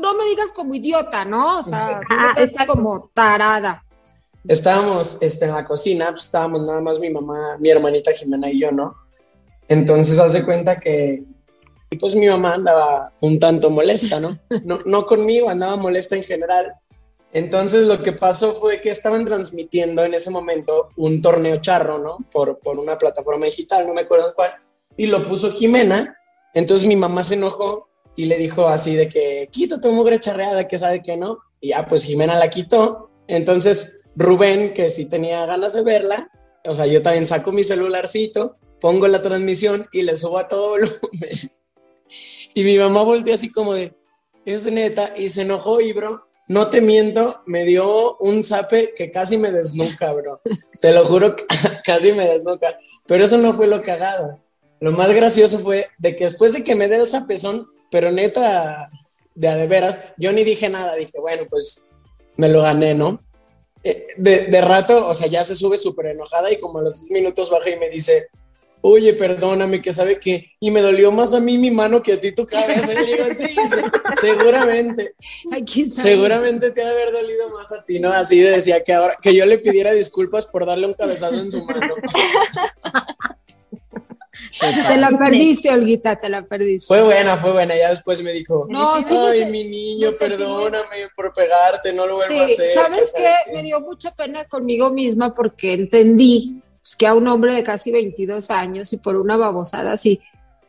no 0.00 0.14
me 0.14 0.24
digas 0.26 0.52
como 0.52 0.74
idiota, 0.74 1.24
¿no? 1.24 1.58
O 1.58 1.62
sea, 1.62 2.00
no 2.08 2.16
me 2.16 2.22
Ah, 2.28 2.34
exacto. 2.36 2.74
como 2.74 3.10
tarada. 3.14 3.82
Estábamos 4.46 5.16
este, 5.22 5.46
en 5.46 5.52
la 5.54 5.64
cocina, 5.64 6.08
pues 6.10 6.24
estábamos 6.24 6.66
nada 6.66 6.82
más 6.82 6.98
mi 6.98 7.08
mamá, 7.08 7.56
mi 7.58 7.70
hermanita 7.70 8.12
Jimena 8.12 8.50
y 8.50 8.60
yo, 8.60 8.70
¿no? 8.70 8.94
Entonces 9.68 10.18
hace 10.18 10.44
cuenta 10.44 10.78
que, 10.78 11.24
pues 11.98 12.14
mi 12.14 12.26
mamá 12.26 12.54
andaba 12.54 13.10
un 13.22 13.38
tanto 13.40 13.70
molesta, 13.70 14.20
¿no? 14.20 14.36
¿no? 14.64 14.80
No 14.84 15.06
conmigo, 15.06 15.48
andaba 15.48 15.76
molesta 15.76 16.14
en 16.16 16.24
general. 16.24 16.74
Entonces 17.34 17.88
lo 17.88 18.00
que 18.00 18.12
pasó 18.12 18.54
fue 18.54 18.80
que 18.80 18.90
estaban 18.90 19.24
transmitiendo 19.24 20.04
en 20.04 20.14
ese 20.14 20.30
momento 20.30 20.90
un 20.96 21.20
torneo 21.20 21.60
charro, 21.60 21.98
¿no? 21.98 22.18
Por, 22.30 22.60
por 22.60 22.78
una 22.78 22.96
plataforma 22.96 23.46
digital, 23.46 23.86
no 23.86 23.92
me 23.92 24.02
acuerdo 24.02 24.32
cuál, 24.34 24.54
y 24.96 25.06
lo 25.06 25.24
puso 25.24 25.50
Jimena. 25.50 26.16
Entonces 26.54 26.86
mi 26.86 26.94
mamá 26.94 27.24
se 27.24 27.34
enojó 27.34 27.88
y 28.14 28.26
le 28.26 28.38
dijo 28.38 28.68
así 28.68 28.94
de 28.94 29.08
que 29.08 29.48
quita 29.50 29.80
tu 29.80 29.90
mugre 29.90 30.20
charreada, 30.20 30.68
que 30.68 30.78
sabe 30.78 31.02
que 31.02 31.16
no. 31.16 31.40
Y 31.60 31.70
ya, 31.70 31.88
pues 31.88 32.04
Jimena 32.04 32.38
la 32.38 32.48
quitó. 32.48 33.10
Entonces 33.26 34.00
Rubén, 34.14 34.72
que 34.72 34.92
sí 34.92 35.06
tenía 35.06 35.44
ganas 35.44 35.74
de 35.74 35.82
verla, 35.82 36.30
o 36.64 36.74
sea, 36.74 36.86
yo 36.86 37.02
también 37.02 37.26
saco 37.26 37.50
mi 37.50 37.64
celularcito, 37.64 38.56
pongo 38.80 39.08
la 39.08 39.22
transmisión 39.22 39.88
y 39.92 40.02
le 40.02 40.16
subo 40.16 40.38
a 40.38 40.48
todo 40.48 40.70
volumen. 40.70 41.00
Y 42.56 42.62
mi 42.62 42.78
mamá 42.78 43.02
volteó 43.02 43.34
así 43.34 43.50
como 43.50 43.74
de, 43.74 43.96
es 44.44 44.64
neta, 44.66 45.12
y 45.16 45.28
se 45.28 45.42
enojó 45.42 45.80
y, 45.80 45.92
bro, 45.92 46.28
no 46.46 46.68
te 46.68 46.80
miento, 46.80 47.42
me 47.46 47.64
dio 47.64 48.16
un 48.18 48.44
zape 48.44 48.92
que 48.94 49.10
casi 49.10 49.38
me 49.38 49.50
desnuca, 49.50 50.12
bro. 50.12 50.40
Te 50.80 50.92
lo 50.92 51.04
juro 51.04 51.36
casi 51.84 52.12
me 52.12 52.26
desnuca. 52.26 52.78
Pero 53.06 53.24
eso 53.24 53.38
no 53.38 53.54
fue 53.54 53.66
lo 53.66 53.82
cagado. 53.82 54.40
Lo 54.80 54.92
más 54.92 55.12
gracioso 55.12 55.58
fue 55.60 55.88
de 55.98 56.16
que 56.16 56.24
después 56.24 56.52
de 56.52 56.62
que 56.62 56.74
me 56.74 56.88
dé 56.88 56.96
el 56.96 57.08
zapezón, 57.08 57.68
pero 57.90 58.10
neta, 58.10 58.90
de 59.34 59.48
a 59.48 59.56
de 59.56 59.66
veras, 59.66 59.98
yo 60.18 60.32
ni 60.32 60.44
dije 60.44 60.68
nada, 60.68 60.94
dije, 60.94 61.18
bueno, 61.18 61.44
pues 61.48 61.88
me 62.36 62.48
lo 62.48 62.62
gané, 62.62 62.94
¿no? 62.94 63.22
Eh, 63.82 64.06
de, 64.16 64.46
de 64.46 64.60
rato, 64.60 65.06
o 65.06 65.14
sea, 65.14 65.26
ya 65.26 65.44
se 65.44 65.54
sube 65.54 65.78
súper 65.78 66.06
enojada 66.06 66.50
y 66.52 66.58
como 66.58 66.78
a 66.78 66.82
los 66.82 67.00
10 67.00 67.10
minutos 67.10 67.50
baja 67.50 67.70
y 67.70 67.78
me 67.78 67.88
dice, 67.88 68.28
oye, 68.86 69.14
perdóname, 69.14 69.80
que 69.80 69.94
sabe 69.94 70.20
que, 70.20 70.52
y 70.60 70.70
me 70.70 70.82
dolió 70.82 71.10
más 71.10 71.32
a 71.32 71.40
mí 71.40 71.56
mi 71.56 71.70
mano 71.70 72.02
que 72.02 72.12
a 72.12 72.20
ti 72.20 72.32
tu 72.32 72.44
cabeza. 72.44 72.92
Y 72.92 72.96
le 72.96 73.04
digo, 73.16 73.24
sí, 73.34 73.46
se- 73.54 74.20
seguramente, 74.20 75.14
Aquí 75.50 75.82
está. 75.84 76.02
seguramente 76.02 76.70
te 76.70 76.82
ha 76.82 76.84
de 76.84 76.90
haber 76.90 77.12
dolido 77.12 77.48
más 77.48 77.72
a 77.72 77.82
ti, 77.82 77.98
¿no? 77.98 78.10
Así 78.12 78.40
decía 78.40 78.84
que 78.84 78.92
ahora, 78.92 79.16
que 79.22 79.34
yo 79.34 79.46
le 79.46 79.58
pidiera 79.58 79.92
disculpas 79.92 80.44
por 80.46 80.66
darle 80.66 80.86
un 80.86 80.92
cabezazo 80.92 81.34
en 81.34 81.50
su 81.50 81.64
mano. 81.64 81.94
Te 84.88 84.96
la 84.98 85.10
perdiste, 85.18 85.70
Olguita, 85.70 86.16
te 86.20 86.28
la 86.28 86.44
perdiste. 86.44 86.86
Fue 86.86 87.02
buena, 87.02 87.36
fue 87.36 87.52
buena. 87.52 87.76
Ya 87.76 87.90
después 87.90 88.22
me 88.22 88.32
dijo, 88.32 88.66
No, 88.68 89.00
sí, 89.02 89.16
ay, 89.16 89.46
mi 89.50 89.64
niño, 89.64 90.10
perdóname 90.18 91.08
por 91.16 91.32
pegarte, 91.32 91.92
no 91.92 92.06
lo 92.06 92.16
vuelvo 92.16 92.40
a 92.40 92.44
hacer. 92.44 92.74
¿sabes 92.74 93.12
que 93.16 93.22
qué? 93.22 93.52
Me 93.52 93.62
dio 93.62 93.80
mucha 93.80 94.10
pena 94.14 94.44
conmigo 94.46 94.90
misma 94.90 95.34
porque 95.34 95.72
entendí 95.72 96.60
pues, 96.84 96.96
que 96.96 97.06
a 97.06 97.14
un 97.14 97.26
hombre 97.28 97.54
de 97.54 97.62
casi 97.62 97.90
22 97.90 98.50
años 98.50 98.92
y 98.92 98.98
por 98.98 99.16
una 99.16 99.38
babosada 99.38 99.92
así, 99.92 100.20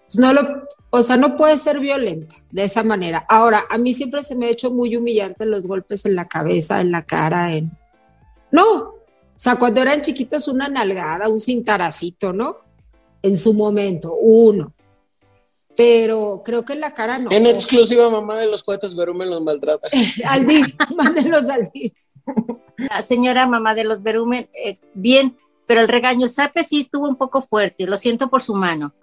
pues 0.05 0.17
no 0.17 0.31
lo, 0.31 0.63
o 0.91 1.03
sea, 1.03 1.17
no 1.17 1.35
puede 1.35 1.57
ser 1.57 1.81
violenta 1.81 2.33
de 2.51 2.63
esa 2.63 2.83
manera. 2.83 3.25
Ahora, 3.27 3.65
a 3.69 3.77
mí 3.77 3.91
siempre 3.93 4.23
se 4.23 4.33
me 4.33 4.45
ha 4.45 4.49
hecho 4.49 4.71
muy 4.71 4.95
humillante 4.95 5.45
los 5.45 5.63
golpes 5.63 6.05
en 6.05 6.15
la 6.15 6.25
cabeza, 6.29 6.79
en 6.79 6.91
la 6.91 7.03
cara, 7.03 7.53
en... 7.53 7.69
No, 8.49 8.77
o 8.77 8.93
sea, 9.35 9.57
cuando 9.57 9.81
eran 9.81 10.03
chiquitos 10.03 10.47
una 10.47 10.69
nalgada, 10.69 11.27
un 11.27 11.41
cintaracito, 11.41 12.31
¿no? 12.31 12.59
En 13.21 13.35
su 13.35 13.53
momento, 13.53 14.15
uno. 14.15 14.71
Pero 15.75 16.43
creo 16.45 16.63
que 16.63 16.71
en 16.71 16.79
la 16.79 16.93
cara 16.93 17.17
no. 17.17 17.29
En 17.29 17.45
exclusiva, 17.45 18.09
mamá 18.09 18.37
de 18.37 18.47
los 18.47 18.63
cohetes 18.63 18.95
Verumen 18.95 19.29
los 19.29 19.41
maltrata. 19.43 19.89
al 20.25 20.47
DIF, 20.47 20.75
mándenlos 20.95 21.49
al 21.49 21.69
DIF. 21.73 21.91
La 22.77 23.01
señora 23.01 23.47
mamá 23.47 23.75
de 23.75 23.83
los 23.83 24.01
Verumen, 24.01 24.47
eh, 24.53 24.79
bien, 24.93 25.37
pero 25.67 25.81
el 25.81 25.87
regaño, 25.87 26.25
el 26.25 26.29
sape 26.31 26.63
sí 26.63 26.79
estuvo 26.81 27.07
un 27.07 27.15
poco 27.15 27.41
fuerte, 27.41 27.85
lo 27.85 27.97
siento 27.97 28.29
por 28.29 28.41
su 28.41 28.53
mano. 28.55 28.93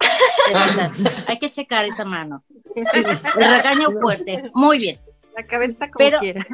De 0.47 0.53
verdad, 0.59 0.91
hay 1.27 1.39
que 1.39 1.51
checar 1.51 1.85
esa 1.85 2.05
mano. 2.05 2.43
Sí, 2.75 2.99
el 2.99 3.55
regaño 3.57 3.91
fuerte, 3.91 4.43
muy 4.53 4.77
bien. 4.77 4.97
La 5.35 5.45
cabeza 5.45 5.87
como 5.89 5.97
Pero- 5.97 6.19
quiera. 6.19 6.45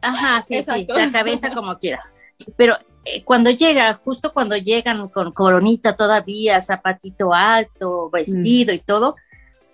Ajá, 0.00 0.42
sí, 0.42 0.54
Exacto. 0.56 0.94
sí, 0.94 1.00
la 1.06 1.10
cabeza 1.12 1.50
como 1.52 1.76
quiera. 1.78 2.04
Pero 2.56 2.76
eh, 3.04 3.24
cuando 3.24 3.50
llega, 3.50 3.94
justo 3.94 4.32
cuando 4.32 4.56
llegan 4.56 5.08
con 5.08 5.32
coronita 5.32 5.96
todavía, 5.96 6.60
zapatito 6.60 7.34
alto, 7.34 8.08
vestido 8.10 8.72
y 8.72 8.78
todo, 8.78 9.16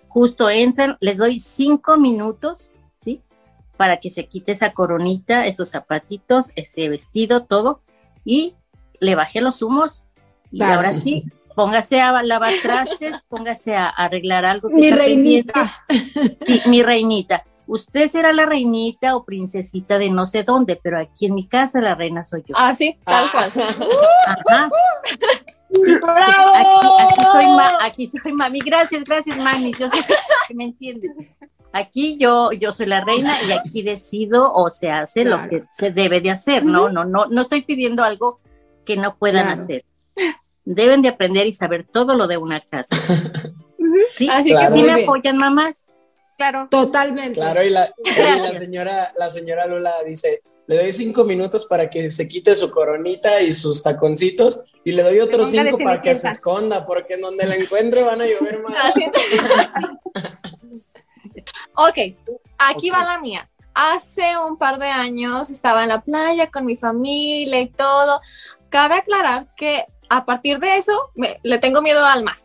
justo 0.07 0.49
entran, 0.49 0.97
les 0.99 1.17
doy 1.17 1.39
cinco 1.39 1.97
minutos, 1.97 2.71
¿sí? 2.97 3.21
Para 3.77 3.97
que 3.97 4.09
se 4.09 4.25
quite 4.27 4.53
esa 4.53 4.73
coronita, 4.73 5.45
esos 5.45 5.69
zapatitos, 5.69 6.47
ese 6.55 6.89
vestido, 6.89 7.45
todo, 7.45 7.81
y 8.23 8.55
le 9.05 9.15
bajé 9.15 9.41
los 9.41 9.61
humos. 9.61 10.03
Y 10.51 10.57
Claro. 10.57 10.75
ahora 10.75 10.93
sí, 10.93 11.23
póngase 11.55 12.01
a 12.01 12.21
lavar 12.23 12.53
trastes, 12.61 13.23
póngase 13.29 13.75
a 13.75 13.87
arreglar 13.87 14.45
algo. 14.45 14.69
que 14.69 14.75
Mi 14.75 14.87
está 14.87 14.97
reinita. 14.97 15.63
Sí, 16.45 16.61
mi 16.67 16.83
reinita. 16.83 17.43
Usted 17.67 18.07
será 18.09 18.31
la 18.31 18.45
reinita 18.45 19.15
o 19.15 19.23
princesita 19.25 19.97
de 19.97 20.11
no 20.11 20.27
sé 20.27 20.43
dónde, 20.43 20.79
pero 20.81 20.99
aquí 20.99 21.25
en 21.25 21.33
mi 21.33 21.47
casa 21.47 21.81
la 21.81 21.95
reina 21.95 22.21
soy 22.21 22.43
yo. 22.47 22.53
Ah, 22.57 22.75
sí, 22.75 22.95
tal 23.03 23.25
cual. 23.31 23.49
Ajá. 24.27 24.69
Sí, 25.71 25.93
aquí, 25.95 26.87
aquí 26.99 27.21
soy 27.31 27.45
ma- 27.47 27.77
aquí 27.81 28.05
soy 28.07 28.33
mami. 28.33 28.59
Gracias, 28.59 29.03
gracias, 29.03 29.37
mami. 29.37 29.73
Yo 29.79 29.89
sé 29.89 29.97
que 30.47 30.53
me 30.53 30.65
entienden. 30.65 31.15
Aquí 31.73 32.17
yo, 32.17 32.51
yo 32.53 32.71
soy 32.71 32.85
la 32.85 33.01
reina 33.03 33.35
y 33.47 33.51
aquí 33.51 33.81
decido 33.81 34.53
o 34.53 34.69
se 34.69 34.89
hace 34.91 35.23
Claro. 35.23 35.43
lo 35.43 35.49
que 35.49 35.63
se 35.71 35.91
debe 35.91 36.21
de 36.21 36.31
hacer, 36.31 36.63
¿no? 36.63 36.87
No, 36.89 37.03
no, 37.03 37.25
no 37.25 37.41
estoy 37.41 37.63
pidiendo 37.63 38.03
algo 38.03 38.39
que 38.85 38.95
no 38.97 39.17
puedan 39.17 39.45
Claro. 39.47 39.61
hacer. 39.63 39.85
Deben 40.63 41.01
de 41.01 41.09
aprender 41.09 41.45
y 41.47 41.53
saber 41.53 41.85
todo 41.85 42.15
lo 42.15 42.27
de 42.27 42.37
una 42.37 42.61
casa. 42.61 42.95
¿Sí? 44.11 44.27
Así 44.31 44.49
Claro. 44.51 44.67
que 44.67 44.73
¿Sí 44.73 44.79
Muy 44.79 44.87
me 44.89 44.95
bien. 44.95 45.07
apoyan, 45.09 45.37
mamás? 45.37 45.85
Claro. 46.37 46.67
Totalmente. 46.69 47.33
Claro, 47.39 47.63
y 47.63 47.69
la, 47.69 47.93
y 48.03 48.09
la 48.09 48.15
Gracias. 48.37 48.57
señora, 48.59 49.11
la 49.17 49.29
señora 49.29 49.67
Lula 49.67 49.93
dice, 50.05 50.41
le 50.67 50.77
doy 50.77 50.91
cinco 50.91 51.23
minutos 51.23 51.65
para 51.65 51.89
que 51.89 52.09
se 52.11 52.27
quite 52.27 52.55
su 52.55 52.71
coronita 52.71 53.41
y 53.41 53.53
sus 53.53 53.81
taconcitos, 53.83 54.61
y 54.83 54.91
le 54.91 55.03
doy 55.03 55.19
otros 55.19 55.49
cinco 55.51 55.77
para 55.77 56.01
que 56.01 56.13
se 56.15 56.27
esconda, 56.27 56.85
porque 56.85 57.13
en 57.13 57.21
donde 57.21 57.45
la 57.45 57.55
encuentre 57.55 58.03
van 58.03 58.21
a 58.21 58.25
llover 58.25 58.61
más. 58.63 58.73
Así. 58.83 59.05
ok, 61.75 61.97
aquí 62.57 62.89
va 62.89 63.03
la 63.05 63.19
mía. 63.19 63.49
Hace 63.73 64.37
un 64.37 64.57
par 64.57 64.79
de 64.79 64.87
años 64.87 65.49
estaba 65.49 65.83
en 65.83 65.89
la 65.89 66.01
playa 66.01 66.49
con 66.49 66.65
mi 66.65 66.77
familia 66.77 67.59
y 67.59 67.67
todo. 67.69 68.21
Cabe 68.75 68.95
aclarar 68.95 69.47
que 69.55 69.85
a 70.09 70.25
partir 70.25 70.59
de 70.59 70.75
eso 70.75 71.09
le 71.43 71.59
tengo 71.59 71.81
miedo 71.81 72.05
al 72.05 72.25
mar. 72.25 72.35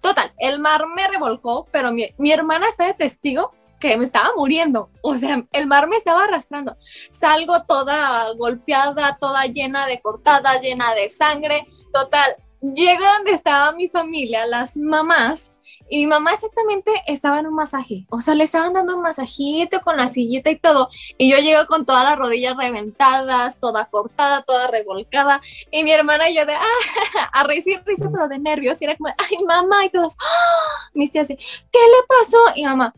Total, 0.00 0.32
el 0.38 0.60
mar 0.60 0.86
me 0.86 1.08
revolcó, 1.08 1.66
pero 1.72 1.90
mi, 1.90 2.06
mi 2.18 2.30
hermana 2.30 2.68
está 2.68 2.86
de 2.86 2.94
testigo 2.94 3.50
que 3.80 3.96
me 3.96 4.04
estaba 4.04 4.30
muriendo. 4.36 4.90
O 5.02 5.16
sea, 5.16 5.44
el 5.50 5.66
mar 5.66 5.88
me 5.88 5.96
estaba 5.96 6.22
arrastrando. 6.22 6.76
Salgo 7.10 7.64
toda 7.64 8.32
golpeada, 8.34 9.16
toda 9.18 9.44
llena 9.46 9.88
de 9.88 10.00
cortadas, 10.00 10.62
llena 10.62 10.94
de 10.94 11.08
sangre. 11.08 11.66
Total, 11.92 12.30
llego 12.60 13.02
donde 13.16 13.32
estaba 13.32 13.72
mi 13.72 13.88
familia, 13.88 14.46
las 14.46 14.76
mamás, 14.76 15.51
y 15.88 15.98
mi 15.98 16.06
mamá 16.06 16.32
exactamente 16.32 16.90
estaba 17.06 17.40
en 17.40 17.46
un 17.46 17.54
masaje. 17.54 18.06
O 18.10 18.20
sea, 18.20 18.34
le 18.34 18.44
estaban 18.44 18.72
dando 18.72 18.96
un 18.96 19.02
masajito 19.02 19.80
con 19.82 19.96
la 19.96 20.08
sillita 20.08 20.50
y 20.50 20.58
todo. 20.58 20.88
Y 21.18 21.30
yo 21.30 21.38
llego 21.38 21.66
con 21.66 21.84
todas 21.84 22.04
las 22.04 22.18
rodillas 22.18 22.56
reventadas, 22.56 23.60
toda 23.60 23.86
cortada, 23.86 24.42
toda 24.42 24.68
revolcada. 24.68 25.40
Y 25.70 25.84
mi 25.84 25.92
hermana 25.92 26.30
y 26.30 26.36
yo 26.36 26.46
de, 26.46 26.54
ah, 26.54 26.62
a 27.32 27.44
reír, 27.44 27.82
risa, 27.84 28.08
pero 28.10 28.28
de 28.28 28.38
nervios. 28.38 28.80
Y 28.80 28.84
era 28.84 28.96
como, 28.96 29.12
ay, 29.18 29.36
mamá, 29.46 29.84
y 29.84 29.90
todos, 29.90 30.16
¡ah! 30.18 30.90
mis 30.94 31.10
tías 31.10 31.24
así, 31.24 31.36
¿qué 31.36 31.78
le 31.78 32.06
pasó? 32.08 32.38
Y 32.56 32.64
mamá, 32.64 32.94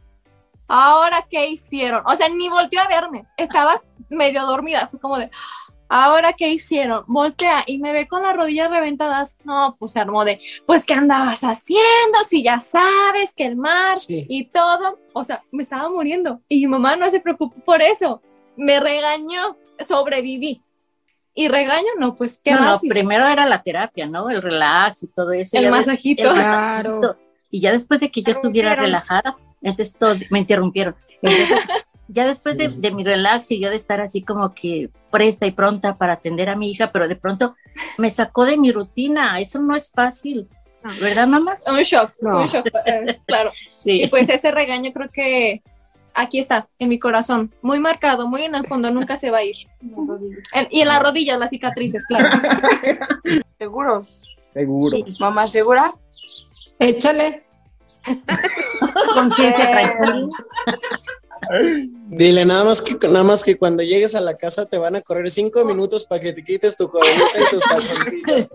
¿ahora 0.69 1.27
qué 1.29 1.49
hicieron? 1.49 2.03
O 2.07 2.15
sea, 2.15 2.29
ni 2.29 2.49
volteó 2.49 2.81
a 2.81 2.89
verme. 2.89 3.27
Estaba 3.37 3.83
medio 4.09 4.47
dormida. 4.47 4.87
Fue 4.87 5.01
como 5.01 5.19
de, 5.19 5.31
¿ahora 5.89 6.33
qué 6.33 6.49
hicieron? 6.51 7.05
Voltea 7.07 7.65
y 7.67 7.79
me 7.79 7.93
ve 7.93 8.09
con 8.09 8.23
las 8.23 8.37
rodillas 8.37 8.71
reventadas. 8.71 9.37
No, 9.45 9.77
pues 9.79 9.93
se 9.93 10.01
armó 10.01 10.25
de, 10.25 10.41
pues, 10.67 10.85
¿qué 10.85 10.95
andabas 10.95 11.41
haciendo? 11.43 12.19
Si 12.29 12.43
ya 12.43 12.61
sabes 12.61 13.33
que 13.37 13.47
el 13.47 13.57
mar 13.57 13.97
Sí. 13.97 14.27
y 14.29 14.47
todo. 14.47 14.99
O 15.13 15.25
sea, 15.25 15.43
me 15.53 15.63
estaba 15.63 15.89
muriendo. 15.89 16.41
Y 16.49 16.61
mi 16.61 16.67
mamá 16.69 16.97
no 16.97 17.11
se 17.11 17.21
preocupó 17.21 17.59
por 17.65 17.83
eso. 17.83 18.23
Me 18.57 18.81
regañó. 18.81 19.57
Sobreviví. 19.87 20.63
Y 21.37 21.49
regaño, 21.49 21.89
no, 21.99 22.15
pues, 22.15 22.41
¿qué 22.43 22.53
no, 22.53 22.61
más? 22.61 22.83
no, 22.83 22.89
primero 22.89 23.27
era 23.27 23.45
la 23.45 23.61
terapia, 23.63 24.07
¿no? 24.07 24.31
El 24.31 24.41
relax 24.41 25.03
y 25.03 25.09
todo 25.09 25.33
eso. 25.33 25.57
El 25.57 25.69
masajito. 25.69 26.31
Claro. 26.33 27.01
Y 27.51 27.61
ya 27.61 27.73
después 27.73 28.01
de 28.01 28.11
que 28.11 28.23
yo 28.23 28.31
estuviera 28.31 28.77
relajada, 28.77 29.37
entonces 29.61 29.95
todo, 29.99 30.15
me 30.31 30.39
interrumpieron. 30.41 30.95
Entonces, 31.23 31.59
ya 32.09 32.27
después 32.27 32.57
de, 32.59 32.69
de 32.69 32.91
mi 32.91 33.03
relax 33.05 33.51
y 33.51 33.61
yo 33.61 33.71
de 33.71 33.77
estar 33.77 34.01
así 34.01 34.23
como 34.23 34.55
que 34.55 34.91
presta 35.11 35.47
y 35.47 35.51
pronta 35.53 35.97
para 35.97 36.15
atender 36.15 36.49
a 36.49 36.57
mi 36.57 36.71
hija, 36.71 36.93
pero 36.93 37.09
de 37.09 37.17
pronto 37.17 37.55
me 37.99 38.11
sacó 38.11 38.45
de 38.45 38.57
mi 38.57 38.73
rutina. 38.73 39.39
Eso 39.41 39.59
no 39.59 39.75
es 39.77 39.91
fácil, 39.91 40.49
¿verdad, 41.01 41.27
mamás? 41.27 41.65
Un 41.69 41.79
shock, 41.83 42.11
No. 42.21 42.41
un 42.43 42.47
shock, 42.47 42.67
eh, 42.87 43.19
claro. 43.27 43.53
Y 43.85 44.07
pues 44.09 44.29
ese 44.29 44.51
regaño 44.51 44.93
creo 44.93 45.09
que 45.11 45.63
aquí 46.15 46.39
está, 46.39 46.69
en 46.79 46.89
mi 46.89 46.99
corazón, 46.99 47.53
muy 47.63 47.81
marcado, 47.81 48.29
muy 48.29 48.43
en 48.45 48.55
el 48.55 48.65
fondo, 48.65 48.91
nunca 48.91 49.19
se 49.19 49.31
va 49.31 49.39
a 49.39 49.45
ir. 49.45 49.57
En- 50.53 50.69
y 50.71 50.81
en 50.83 50.89
las 50.89 51.03
rodillas, 51.03 51.39
las 51.39 51.51
cicatrices, 51.51 52.05
claro. 52.07 52.29
¿Seguros? 53.59 54.29
Seguro. 54.53 54.99
¿Mamá 55.19 55.49
segura? 55.49 55.93
Échale. 56.79 57.45
Conciencia 59.15 59.65
Eh, 59.65 59.73
tranquila. 59.73 60.29
Dile 62.09 62.45
nada 62.45 62.65
más 62.65 62.81
que 62.83 62.97
nada 63.09 63.25
más 63.25 63.43
que 63.43 63.57
cuando 63.57 63.83
llegues 63.83 64.15
a 64.15 64.21
la 64.21 64.37
casa 64.37 64.67
te 64.67 64.79
van 64.79 64.97
a 64.97 65.01
correr 65.01 65.31
cinco 65.31 65.65
minutos 65.65 66.07
para 66.07 66.21
que 66.21 66.33
te 66.33 66.43
quites 66.45 66.77
tu 66.77 66.89
coronita 66.91 67.25
y 67.41 67.51
tus 67.51 67.63
calzoncillos. 67.63 68.47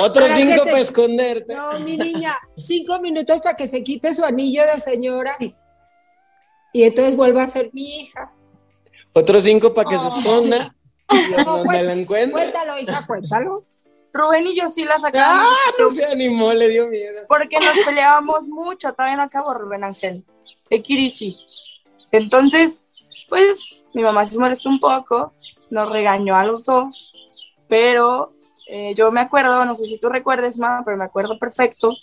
Otros 0.00 0.28
Para 0.28 0.36
cinco 0.36 0.62
te- 0.64 0.70
para 0.70 0.78
esconderte. 0.82 1.54
No, 1.54 1.78
mi 1.80 1.96
niña, 1.96 2.36
cinco 2.56 3.00
minutos 3.00 3.40
para 3.40 3.56
que 3.56 3.66
se 3.68 3.82
quite 3.82 4.14
su 4.14 4.24
anillo 4.24 4.62
de 4.66 4.78
señora. 4.80 5.36
Y 6.72 6.82
entonces 6.84 7.16
vuelva 7.16 7.42
a 7.44 7.48
ser 7.48 7.70
mi 7.72 8.00
hija. 8.00 8.32
Otros 9.12 9.42
cinco 9.42 9.74
para 9.74 9.88
que 9.90 9.98
se 9.98 10.08
esconda. 10.08 10.74
Y 11.10 11.16
en 11.18 11.30
No, 11.44 11.44
donde 11.58 11.64
pues, 11.64 11.82
la 11.84 11.92
encuentre. 11.92 12.32
Cuéntalo, 12.32 12.78
hija, 12.78 13.04
cuéntalo. 13.06 13.64
Rubén 14.14 14.46
y 14.46 14.56
yo 14.56 14.68
sí 14.68 14.84
la 14.84 14.98
sacamos. 14.98 15.26
¡Ah! 15.26 15.70
No 15.78 15.90
se 15.90 16.04
animó, 16.04 16.52
le 16.52 16.68
dio 16.68 16.86
miedo. 16.86 17.22
Porque 17.28 17.58
nos 17.58 17.84
peleábamos 17.84 18.46
mucho, 18.48 18.92
todavía 18.92 19.16
no 19.16 19.22
acabo 19.24 19.52
Rubén 19.54 19.84
Ángel. 19.84 20.24
Ekirisi. 20.70 21.36
Entonces, 22.12 22.88
pues 23.28 23.84
mi 23.94 24.02
mamá 24.02 24.24
se 24.26 24.38
molestó 24.38 24.68
un 24.68 24.78
poco, 24.78 25.32
nos 25.70 25.90
regañó 25.90 26.36
a 26.36 26.44
los 26.44 26.64
dos, 26.64 27.14
pero 27.68 28.34
eh, 28.68 28.94
yo 28.94 29.10
me 29.10 29.20
acuerdo, 29.20 29.64
no 29.64 29.74
sé 29.74 29.86
si 29.86 29.98
tú 29.98 30.08
recuerdes, 30.08 30.58
mamá, 30.58 30.82
pero 30.84 30.96
me 30.96 31.04
acuerdo 31.04 31.38
perfecto 31.38 31.94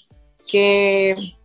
que, 0.49 1.35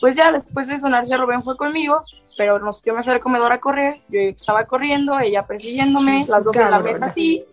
pues 0.00 0.16
ya 0.16 0.30
después 0.30 0.68
de 0.68 0.78
sonarse 0.78 1.16
Rubén 1.16 1.42
fue 1.42 1.56
conmigo, 1.56 2.00
pero 2.36 2.58
nos, 2.58 2.82
yo 2.82 2.94
me 2.94 3.02
fui 3.02 3.12
al 3.12 3.20
comedor 3.20 3.52
a 3.52 3.58
correr, 3.58 4.02
yo 4.08 4.20
estaba 4.20 4.64
corriendo, 4.66 5.18
ella 5.18 5.46
persiguiéndome, 5.46 6.26
las 6.28 6.44
dos 6.44 6.56
en 6.56 6.70
la 6.70 6.80
mesa 6.80 7.06
así, 7.06 7.44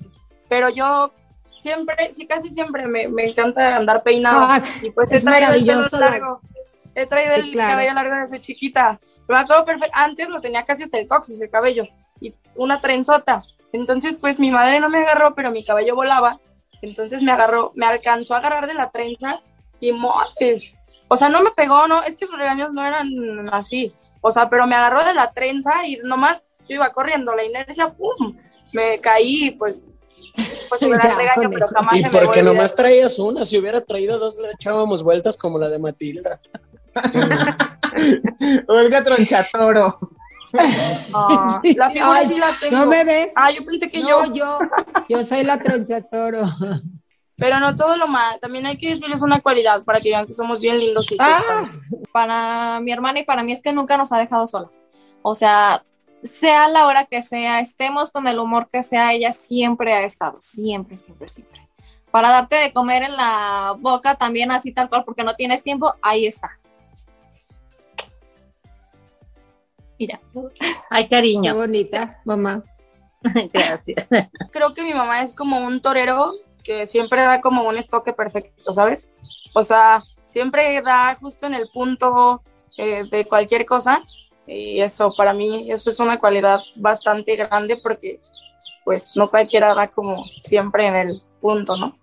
pero 0.50 0.70
yo 0.70 1.14
siempre, 1.60 2.12
sí, 2.12 2.28
casi 2.28 2.50
siempre 2.50 2.86
me, 2.88 3.08
me 3.08 3.30
encanta 3.30 3.78
andar 3.78 4.04
peinado. 4.04 4.40
Ah, 4.42 4.62
Y 4.82 4.92
pues 4.92 5.12
Es 5.12 5.24
maravilloso 5.24 5.98
largo. 5.98 6.42
He 6.96 7.06
traído 7.06 7.36
Sí, 7.36 7.42
el 7.42 7.52
claro. 7.52 7.72
cabello 7.74 7.94
largo 7.94 8.16
desde 8.18 8.40
chiquita. 8.40 9.00
Me 9.28 9.38
acuerdo 9.38 9.66
perfecto. 9.66 9.94
Antes 9.98 10.30
lo 10.30 10.42
tenía 10.42 10.64
casi 10.66 10.84
hasta 10.84 10.98
el 11.00 11.08
coxis, 11.08 11.42
el 11.42 11.50
cabello. 11.50 11.86
Y 12.22 12.34
una 12.56 12.80
trenzota. 12.80 13.42
Entonces, 13.72 14.18
pues 14.20 14.40
mi 14.40 14.52
madre 14.52 14.80
no 14.80 14.90
me 14.90 15.00
agarró, 15.00 15.34
pero 15.34 15.52
mi 15.52 15.66
cabello 15.66 15.96
volaba. 15.96 16.40
Entonces 16.82 17.24
me 17.24 17.32
agarró, 17.32 17.72
me 17.76 17.86
alcanzó 17.86 18.36
a 18.36 18.38
agarrar 18.38 18.68
de 18.68 18.74
la 18.74 18.92
trenza 18.92 19.42
y 19.80 19.92
motes. 19.94 20.76
O 21.08 21.16
sea, 21.16 21.30
no 21.30 21.42
me 21.42 21.52
pegó, 21.52 21.88
no, 21.88 22.04
es 22.04 22.16
que 22.16 22.28
sus 22.28 22.38
regaños 22.38 22.72
no 22.74 22.86
eran 22.86 23.08
así. 23.52 23.94
O 24.22 24.32
sea, 24.32 24.50
pero 24.50 24.68
me 24.68 24.76
agarró 24.76 25.04
de 25.04 25.14
la 25.14 25.32
trenza 25.32 25.86
y 25.86 25.98
nomás 26.04 26.46
yo 26.68 26.76
iba 26.76 26.92
corriendo, 26.92 27.36
la 27.36 27.44
inercia, 27.44 27.90
¡pum! 27.94 28.38
Me 28.74 29.00
caí 29.00 29.52
pues, 29.52 29.86
pues 30.70 30.82
hubiera 30.82 31.00
Ya, 31.04 31.16
regaño, 31.16 31.50
pero 31.50 31.68
jamás 31.68 31.96
Y 31.96 32.00
se 32.00 32.10
me 32.10 32.12
porque 32.12 32.40
a 32.40 32.44
nomás 32.44 32.76
traías 32.76 33.20
una, 33.20 33.46
si 33.46 33.58
hubiera 33.58 33.82
traído 33.82 34.20
dos 34.20 34.38
le 34.38 34.52
echábamos 34.52 35.04
vueltas 35.04 35.36
como 35.38 35.58
la 35.60 35.70
de 35.70 35.80
Matilda. 35.80 36.40
Olga 38.68 39.04
Tronchatoro. 39.04 40.00
Ah, 41.14 41.60
Sí. 41.64 41.74
la 41.74 41.90
figura 41.90 42.14
Ay, 42.16 42.26
sí 42.28 42.38
la 42.38 42.52
tengo. 42.60 42.78
¿No 42.78 42.86
me 42.86 43.04
ves? 43.04 43.32
Ah, 43.36 43.52
yo 43.52 43.66
pensé 43.66 43.90
que 43.90 44.00
No, 44.02 44.26
yo. 44.28 44.34
yo, 44.34 44.60
yo 45.10 45.24
soy 45.24 45.44
la 45.44 45.58
tronchatoro. 45.60 46.42
Pero 47.36 47.60
no 47.60 47.76
todo 47.76 47.98
lo 47.98 48.08
mal. 48.08 48.40
También 48.40 48.66
hay 48.68 48.78
que 48.78 48.90
decirles 48.90 49.22
una 49.24 49.40
cualidad 49.40 49.84
para 49.84 50.00
que 50.00 50.10
vean 50.10 50.28
que 50.28 50.34
somos 50.34 50.60
bien 50.60 50.78
lindos 50.78 51.12
hijos. 51.12 51.26
Ah, 51.28 51.64
Para 52.12 52.80
mi 52.82 52.92
hermana 52.92 53.20
y 53.20 53.24
para 53.26 53.44
mí 53.44 53.52
es 53.52 53.62
que 53.62 53.74
nunca 53.74 53.98
nos 53.98 54.12
ha 54.12 54.18
dejado 54.20 54.48
solas. 54.48 54.80
O 55.24 55.34
sea, 55.34 55.84
sea 56.22 56.68
la 56.68 56.86
hora 56.86 57.06
que 57.06 57.22
sea, 57.24 57.60
estemos 57.60 58.12
con 58.12 58.28
el 58.28 58.38
humor 58.38 58.68
que 58.72 58.84
sea, 58.84 59.12
ella 59.14 59.32
siempre 59.34 59.94
ha 59.94 60.04
estado, 60.04 60.38
siempre, 60.40 60.96
siempre, 60.96 61.28
siempre. 61.28 61.66
Para 62.12 62.30
darte 62.30 62.58
de 62.58 62.72
comer 62.72 63.02
en 63.04 63.16
la 63.18 63.74
boca 63.80 64.16
también 64.16 64.52
así 64.52 64.72
tal 64.72 64.88
cual, 64.88 65.04
porque 65.04 65.24
no 65.24 65.34
tienes 65.34 65.64
tiempo, 65.64 65.96
ahí 66.04 66.28
está. 66.28 66.60
Mira, 70.04 70.20
Ay, 70.90 71.06
qué 71.06 71.10
cariño. 71.10 71.56
bonita, 71.56 72.20
mamá. 72.26 72.62
Gracias. 73.54 74.06
Creo 74.52 74.74
que 74.74 74.84
mi 74.84 74.94
mamá 74.94 75.22
es 75.22 75.34
como 75.34 75.60
un 75.66 75.82
torero 75.82 76.34
que 76.62 76.88
siempre 76.88 77.22
da 77.22 77.40
como 77.40 77.64
un 77.64 77.78
estoque 77.78 78.12
perfecto, 78.12 78.74
¿sabes? 78.74 79.10
O 79.54 79.64
sea, 79.64 80.04
siempre 80.26 80.82
da 80.82 81.16
justo 81.16 81.46
en 81.46 81.54
el 81.54 81.70
punto 81.74 82.44
eh, 82.78 83.06
de 83.10 83.26
cualquier 83.26 83.66
cosa. 83.66 84.04
Y 84.46 84.82
eso, 84.82 85.14
para 85.16 85.32
mí, 85.32 85.72
eso 85.72 85.90
es 85.90 86.02
una 86.02 86.20
cualidad 86.20 86.60
bastante 86.76 87.38
grande 87.38 87.78
porque, 87.78 88.20
pues, 88.84 89.16
no 89.16 89.30
cualquiera 89.30 89.74
da 89.74 89.88
como 89.90 90.26
siempre 90.42 90.86
en 90.86 90.96
el 90.96 91.22
punto, 91.40 91.78
¿no? 91.78 91.98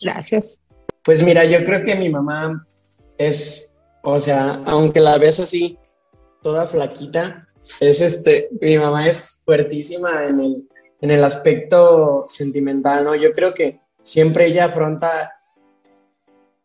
Gracias. 0.00 0.60
Pues 1.04 1.22
mira, 1.22 1.44
yo 1.44 1.64
creo 1.64 1.84
que 1.84 1.94
mi 1.94 2.08
mamá 2.08 2.66
es, 3.16 3.76
o 4.02 4.20
sea, 4.20 4.60
aunque 4.66 4.98
la 4.98 5.18
ves 5.18 5.38
así, 5.38 5.78
toda 6.42 6.66
flaquita, 6.66 7.44
es 7.80 8.00
este, 8.00 8.48
mi 8.60 8.76
mamá 8.78 9.08
es 9.08 9.40
fuertísima 9.44 10.26
en 10.26 10.40
el, 10.40 10.68
en 11.00 11.10
el 11.10 11.24
aspecto 11.24 12.24
sentimental, 12.28 13.04
¿no? 13.04 13.14
Yo 13.14 13.32
creo 13.32 13.54
que 13.54 13.80
siempre 14.02 14.46
ella 14.46 14.66
afronta, 14.66 15.32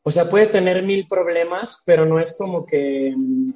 o 0.04 0.12
sea, 0.12 0.30
puede 0.30 0.48
tener 0.48 0.84
mil 0.84 1.08
problemas, 1.08 1.84
pero 1.86 2.06
no 2.06 2.20
es 2.20 2.36
como 2.36 2.66
que 2.66 3.14
mm, 3.16 3.52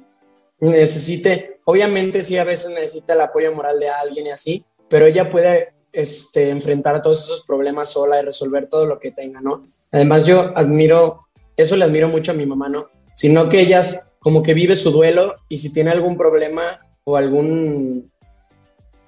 necesite, 0.60 1.60
obviamente 1.64 2.22
sí 2.22 2.38
a 2.38 2.44
veces 2.44 2.70
necesita 2.70 3.14
el 3.14 3.20
apoyo 3.20 3.52
moral 3.52 3.80
de 3.80 3.88
alguien 3.88 4.28
y 4.28 4.30
así, 4.30 4.64
pero 4.88 5.06
ella 5.06 5.28
puede 5.28 5.74
este, 5.92 6.50
enfrentar 6.50 7.02
todos 7.02 7.24
esos 7.24 7.42
problemas 7.42 7.90
sola 7.90 8.20
y 8.20 8.24
resolver 8.24 8.68
todo 8.68 8.86
lo 8.86 8.98
que 8.98 9.10
tenga, 9.10 9.40
¿no? 9.40 9.68
Además, 9.90 10.24
yo 10.24 10.52
admiro, 10.56 11.28
eso 11.56 11.76
le 11.76 11.84
admiro 11.84 12.08
mucho 12.08 12.32
a 12.32 12.34
mi 12.34 12.46
mamá, 12.46 12.68
¿no? 12.68 12.88
Sino 13.14 13.48
que 13.48 13.60
ella 13.60 13.80
es 13.80 14.11
como 14.22 14.42
que 14.42 14.54
vive 14.54 14.74
su 14.76 14.90
duelo 14.90 15.34
y 15.48 15.58
si 15.58 15.72
tiene 15.72 15.90
algún 15.90 16.16
problema 16.16 16.80
o 17.04 17.16
algún, 17.16 18.10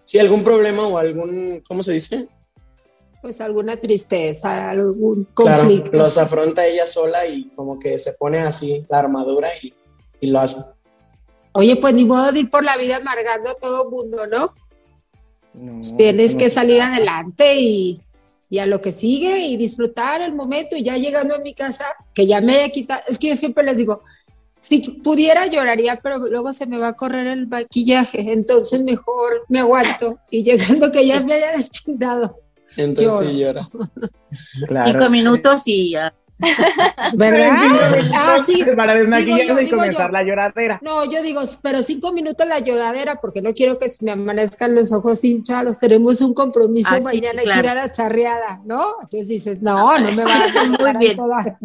sí, 0.04 0.18
algún 0.18 0.42
problema 0.42 0.86
o 0.86 0.98
algún, 0.98 1.62
¿cómo 1.66 1.82
se 1.82 1.92
dice? 1.92 2.28
Pues 3.22 3.40
alguna 3.40 3.76
tristeza, 3.76 4.70
algún 4.70 5.26
Claro, 5.34 5.62
conflicto. 5.62 5.96
los 5.96 6.18
afronta 6.18 6.66
ella 6.66 6.86
sola 6.86 7.26
y 7.26 7.44
como 7.56 7.78
que 7.78 7.98
se 7.98 8.12
pone 8.14 8.40
así 8.40 8.84
la 8.90 8.98
armadura 8.98 9.48
y, 9.62 9.72
y 10.20 10.26
lo 10.26 10.40
hace. 10.40 10.60
Oye, 11.52 11.76
pues 11.76 11.94
ni 11.94 12.04
modo 12.04 12.32
de 12.32 12.40
ir 12.40 12.50
por 12.50 12.64
la 12.64 12.76
vida 12.76 12.96
amargando 12.96 13.50
a 13.50 13.54
todo 13.54 13.88
mundo, 13.88 14.26
¿no? 14.26 14.52
No, 15.54 15.78
Tienes 15.96 16.32
no 16.32 16.38
que 16.40 16.50
salir 16.50 16.82
adelante 16.82 17.54
y, 17.60 18.00
y 18.50 18.58
a 18.58 18.66
lo 18.66 18.82
que 18.82 18.90
sigue 18.90 19.46
y 19.46 19.56
disfrutar 19.56 20.20
el 20.20 20.34
momento. 20.34 20.76
Y 20.76 20.82
ya 20.82 20.96
llegando 20.98 21.36
a 21.36 21.38
mi 21.38 21.54
casa, 21.54 21.84
que 22.12 22.26
ya 22.26 22.40
me 22.40 22.56
haya 22.56 22.70
quitado, 22.72 23.02
es 23.06 23.18
que 23.20 23.28
yo 23.28 23.36
siempre 23.36 23.62
les 23.62 23.76
digo, 23.76 24.00
si 24.66 24.80
pudiera 25.02 25.46
lloraría, 25.46 25.96
pero 26.02 26.18
luego 26.18 26.52
se 26.52 26.66
me 26.66 26.78
va 26.78 26.88
a 26.88 26.92
correr 26.94 27.26
el 27.26 27.46
maquillaje, 27.48 28.32
entonces 28.32 28.82
mejor 28.82 29.42
me 29.48 29.58
aguanto. 29.60 30.18
Y 30.30 30.42
llegando 30.42 30.90
que 30.90 31.06
ya 31.06 31.22
me 31.22 31.34
haya 31.34 31.52
despintado, 31.52 32.38
Entonces 32.76 33.12
Lloro. 33.12 33.26
sí 33.30 33.38
lloras. 33.38 33.78
Claro. 34.66 34.90
Cinco 34.90 35.10
minutos 35.10 35.62
y 35.66 35.90
ya. 35.90 36.14
¿verdad? 37.14 37.56
Ah, 38.14 38.38
sí. 38.44 38.64
Para 38.76 38.94
Digo 38.94 39.04
desmaquillarse 39.04 39.46
yo, 39.46 39.60
y 39.60 39.64
digo 39.64 39.76
comenzar 39.76 40.06
yo. 40.06 40.12
la 40.12 40.22
lloradera. 40.24 40.78
No, 40.82 41.04
yo 41.10 41.22
digo, 41.22 41.42
pero 41.62 41.82
cinco 41.82 42.12
minutos 42.12 42.46
la 42.46 42.58
lloradera, 42.60 43.16
porque 43.16 43.40
no 43.42 43.52
quiero 43.54 43.76
que 43.76 43.88
se 43.88 44.04
me 44.04 44.10
amanezcan 44.12 44.74
los 44.74 44.92
ojos 44.92 45.22
hinchados. 45.24 45.78
Tenemos 45.78 46.20
un 46.20 46.34
compromiso 46.34 46.88
Ah, 46.92 47.00
mañana 47.00 47.42
sí, 47.42 47.48
hay 47.48 47.52
que 47.52 47.58
ir 47.58 47.62
claro. 47.62 47.70
a 47.70 47.74
la 47.86 47.92
charreada, 47.92 48.60
¿no? 48.64 48.84
Entonces 49.02 49.28
dices, 49.28 49.62
no, 49.62 49.98
no 49.98 50.12
me 50.12 50.24
va 50.24 50.32
a 50.34 50.64
Muy 50.92 50.98
bien. 50.98 51.16
toda. 51.16 51.58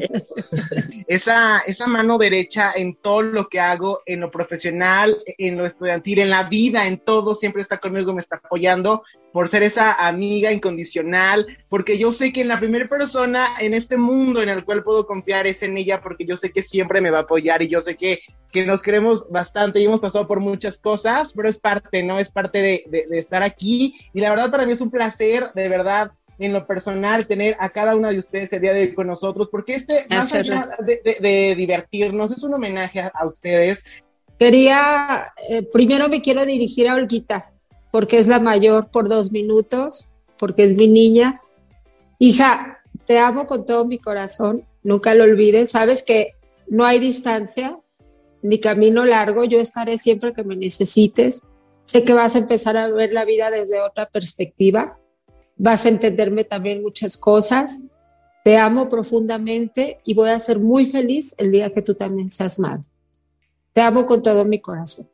esa, 1.08 1.60
esa 1.60 1.88
mano 1.88 2.18
derecha 2.18 2.72
en 2.76 2.96
todo 2.96 3.22
lo 3.24 3.48
que 3.48 3.60
hago, 3.60 4.02
en 4.06 4.22
lo 4.22 4.32
profesional, 4.32 5.18
en 5.38 5.58
lo 5.58 5.66
estudiantil, 5.66 6.20
en 6.20 6.30
la 6.30 6.44
vida, 6.44 6.86
en 6.88 7.00
todo, 7.00 7.36
siempre 7.36 7.62
está 7.62 7.78
conmigo, 7.78 8.14
me 8.14 8.22
está 8.22 8.38
apoyando 8.38 9.04
por 9.32 9.48
ser 9.50 9.64
esa 9.64 9.94
amiga 9.94 10.52
incondicional, 10.52 11.46
porque 11.70 11.98
yo 11.98 12.12
sé 12.12 12.34
que 12.34 12.42
en 12.42 12.48
la 12.48 12.60
primera 12.60 12.88
persona 12.90 13.46
en 13.60 13.74
este 13.74 13.96
mundo 13.98 14.42
en 14.42 14.50
el 14.50 14.66
cual 14.66 14.84
puedo 14.84 15.06
confiar 15.06 15.46
es 15.48 15.62
en 15.64 15.78
ella, 15.78 16.02
porque 16.02 16.26
yo 16.26 16.36
sé 16.36 16.52
que 16.52 16.64
siempre 16.64 17.00
me 17.02 17.12
va 17.12 17.20
a 17.20 17.22
apoyar 17.22 17.62
y 17.62 17.68
yo 17.68 17.80
sé 17.80 17.96
que, 17.96 18.20
que 18.52 18.66
nos 18.66 18.82
queremos 18.82 19.30
bastante 19.30 19.80
y 19.80 19.86
hemos 19.86 20.00
pasado 20.00 20.28
por 20.28 20.40
muchas 20.40 20.78
cosas, 20.78 21.32
pero 21.36 21.48
es 21.48 21.58
parte, 21.60 22.02
¿no? 22.04 22.18
Es 22.20 22.30
parte 22.30 22.60
de, 22.62 22.84
de- 22.88 23.06
de 23.08 23.18
estar 23.20 23.44
aquí 23.44 23.96
y 24.14 24.20
la 24.20 24.32
verdad 24.32 24.50
para 24.50 24.66
mí 24.66 24.74
es 24.74 24.82
un 24.82 24.90
placer, 24.92 25.52
de 25.54 25.70
verdad, 25.70 26.12
en 26.40 26.54
lo 26.54 26.66
personal, 26.66 27.28
tener 27.28 27.56
a 27.60 27.70
cada 27.70 27.96
una 27.96 28.12
de 28.12 28.18
ustedes 28.18 28.52
el 28.54 28.62
día 28.62 28.74
de 28.74 28.80
hoy 28.80 28.94
con 28.94 29.08
nosotros, 29.08 29.50
porque 29.52 29.74
este, 29.76 30.06
más 30.16 30.32
allá 30.40 30.70
de, 30.86 31.02
de- 31.04 31.18
de 31.20 31.56
divertirnos, 31.56 32.32
es 32.32 32.42
un 32.44 32.54
homenaje 32.54 33.02
a, 33.02 33.08
a 33.14 33.28
ustedes. 33.28 33.84
Quería, 34.40 35.34
eh, 35.50 35.64
primero 35.72 36.08
me 36.08 36.22
quiero 36.22 36.46
dirigir 36.46 36.88
a 36.88 36.96
Olguita, 36.96 37.52
porque 37.92 38.18
es 38.18 38.28
la 38.28 38.40
mayor 38.40 38.90
por 38.92 39.10
dos 39.10 39.32
minutos, 39.32 40.12
porque 40.38 40.64
es 40.64 40.76
mi 40.76 40.88
niña. 40.88 41.42
Hija, 42.20 42.80
te 43.06 43.20
amo 43.20 43.48
con 43.48 43.66
todo 43.66 43.86
mi 43.86 43.98
corazón, 43.98 44.66
nunca 44.84 45.14
lo 45.16 45.24
olvides. 45.24 45.72
Sabes 45.72 46.04
que 46.04 46.36
no 46.68 46.86
hay 46.86 47.00
distancia 47.00 47.80
ni 48.42 48.60
camino 48.60 49.06
largo, 49.06 49.44
yo 49.44 49.60
estaré 49.60 49.98
siempre 49.98 50.34
que 50.34 50.44
me 50.44 50.56
necesites. 50.56 51.42
Sé 51.84 52.04
que 52.04 52.14
vas 52.14 52.36
a 52.36 52.40
empezar 52.40 52.78
a 52.78 52.88
ver 52.88 53.14
la 53.14 53.26
vida 53.26 53.50
desde 53.50 53.82
otra 53.82 54.08
perspectiva, 54.08 55.00
vas 55.58 55.86
a 55.86 55.90
entenderme 55.90 56.44
también 56.44 56.82
muchas 56.84 57.18
cosas. 57.18 57.82
Te 58.44 58.58
amo 58.58 58.88
profundamente 58.88 60.00
y 60.06 60.14
voy 60.14 60.30
a 60.30 60.40
ser 60.40 60.60
muy 60.60 60.86
feliz 60.86 61.36
el 61.38 61.52
día 61.52 61.74
que 61.74 61.82
tú 61.82 61.96
también 61.96 62.32
seas 62.32 62.60
madre. 62.60 62.88
Te 63.74 63.82
amo 63.82 64.06
con 64.06 64.24
todo 64.24 64.46
mi 64.46 64.62
corazón. 64.62 65.10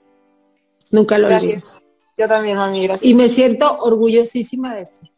Nunca 0.92 1.18
lo 1.18 1.28
olvides. 1.28 1.78
Yo 2.18 2.28
también, 2.28 2.58
mami, 2.58 2.84
gracias. 2.88 3.04
Y 3.10 3.14
me 3.14 3.28
siento 3.30 3.78
orgullosísima 3.80 4.74
de 4.76 4.86
ti. 4.86 5.12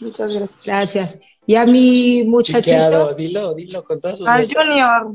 Muchas 0.00 0.32
gracias. 0.32 0.64
Gracias. 0.64 1.20
Y 1.46 1.54
a 1.56 1.66
mi 1.66 2.24
muchachito, 2.24 2.60
Chiqueado, 2.62 3.14
dilo, 3.14 3.54
dilo 3.54 3.84
con 3.84 4.00
todas 4.00 4.18
sus 4.18 4.28
Al 4.28 4.42
letras. 4.42 4.66
Junior. 4.66 5.12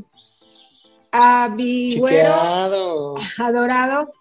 a 1.12 1.50
mi 1.50 1.98
güero 1.98 3.15
adorado, 3.39 4.12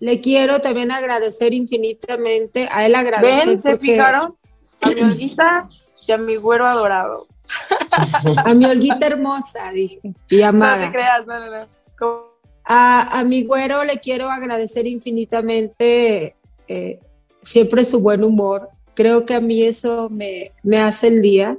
le 0.00 0.20
quiero 0.20 0.60
también 0.60 0.90
agradecer 0.90 1.52
infinitamente. 1.54 2.68
A 2.70 2.86
él 2.86 2.94
agradecer 2.94 3.48
Ven, 3.48 3.62
¿se 3.62 3.78
fijaron? 3.78 4.36
A 4.80 4.90
mi 4.90 5.00
Olguita 5.02 5.68
y 6.06 6.12
a 6.12 6.18
mi 6.18 6.36
güero 6.36 6.66
adorado. 6.66 7.28
a 8.44 8.54
mi 8.54 8.64
Olguita 8.64 9.06
hermosa, 9.06 9.70
dije, 9.72 10.00
y 10.04 10.08
No 10.08 10.14
te 10.30 10.44
amada. 10.44 10.90
creas, 10.90 11.26
no, 11.26 11.38
no, 11.38 11.50
no. 11.60 11.66
Como- 11.98 12.31
A, 12.64 13.18
a 13.18 13.24
mi 13.24 13.44
güero 13.44 13.84
le 13.84 13.98
quiero 14.00 14.30
agradecer 14.30 14.86
infinitamente 14.86 16.36
eh, 16.68 17.00
siempre 17.42 17.84
su 17.84 18.00
buen 18.00 18.24
humor. 18.24 18.68
Creo 18.94 19.26
que 19.26 19.34
a 19.34 19.40
mí 19.40 19.62
eso 19.62 20.08
me, 20.10 20.52
me 20.62 20.78
hace 20.78 21.08
el 21.08 21.22
día. 21.22 21.56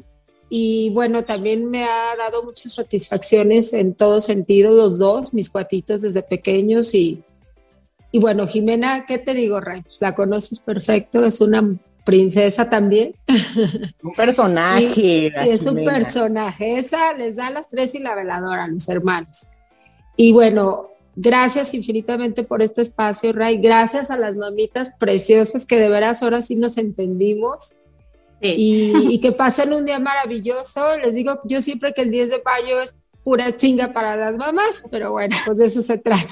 Y 0.49 0.91
bueno, 0.91 1.23
también 1.23 1.69
me 1.69 1.83
ha 1.83 2.15
dado 2.17 2.43
muchas 2.43 2.73
satisfacciones 2.73 3.73
en 3.73 3.95
todo 3.95 4.21
sentido, 4.21 4.71
los 4.71 4.99
dos, 4.99 5.33
mis 5.33 5.49
cuatitos 5.49 6.01
desde 6.01 6.21
pequeños. 6.21 6.93
Y, 6.93 7.23
y 8.11 8.19
bueno, 8.19 8.47
Jimena, 8.47 9.05
¿qué 9.07 9.17
te 9.17 9.33
digo, 9.33 9.59
Ray? 9.59 9.83
La 9.99 10.13
conoces 10.13 10.59
perfecto, 10.59 11.25
es 11.25 11.41
una 11.41 11.75
princesa 12.03 12.69
también. 12.69 13.15
Un 14.03 14.13
personaje. 14.13 14.83
Y 14.95 15.49
es 15.49 15.65
un 15.65 15.83
personaje. 15.83 16.77
Esa 16.77 17.13
les 17.13 17.37
da 17.37 17.49
las 17.49 17.69
tres 17.69 17.95
y 17.95 17.99
la 17.99 18.13
veladora 18.13 18.65
a 18.65 18.67
los 18.67 18.87
hermanos. 18.89 19.47
Y 20.15 20.33
bueno, 20.33 20.89
gracias 21.15 21.73
infinitamente 21.73 22.43
por 22.43 22.61
este 22.61 22.81
espacio, 22.81 23.33
Ray. 23.33 23.57
Gracias 23.57 24.11
a 24.11 24.17
las 24.17 24.35
mamitas 24.35 24.91
preciosas 24.99 25.65
que 25.65 25.79
de 25.79 25.89
veras 25.89 26.23
ahora 26.23 26.41
sí 26.41 26.55
nos 26.55 26.77
entendimos. 26.77 27.75
Sí. 28.41 28.55
Y, 28.57 28.93
y 29.09 29.21
que 29.21 29.31
pasen 29.31 29.73
un 29.73 29.85
día 29.85 29.99
maravilloso. 29.99 30.97
Les 30.97 31.15
digo, 31.15 31.39
yo 31.45 31.61
siempre 31.61 31.93
que 31.93 32.01
el 32.01 32.11
10 32.11 32.29
de 32.29 32.41
mayo 32.43 32.81
es 32.81 32.95
pura 33.23 33.55
chinga 33.55 33.93
para 33.93 34.17
las 34.17 34.37
mamás, 34.37 34.83
pero 34.91 35.11
bueno, 35.11 35.35
pues 35.45 35.57
de 35.57 35.65
eso 35.67 35.81
se 35.81 35.97
trata. 35.97 36.27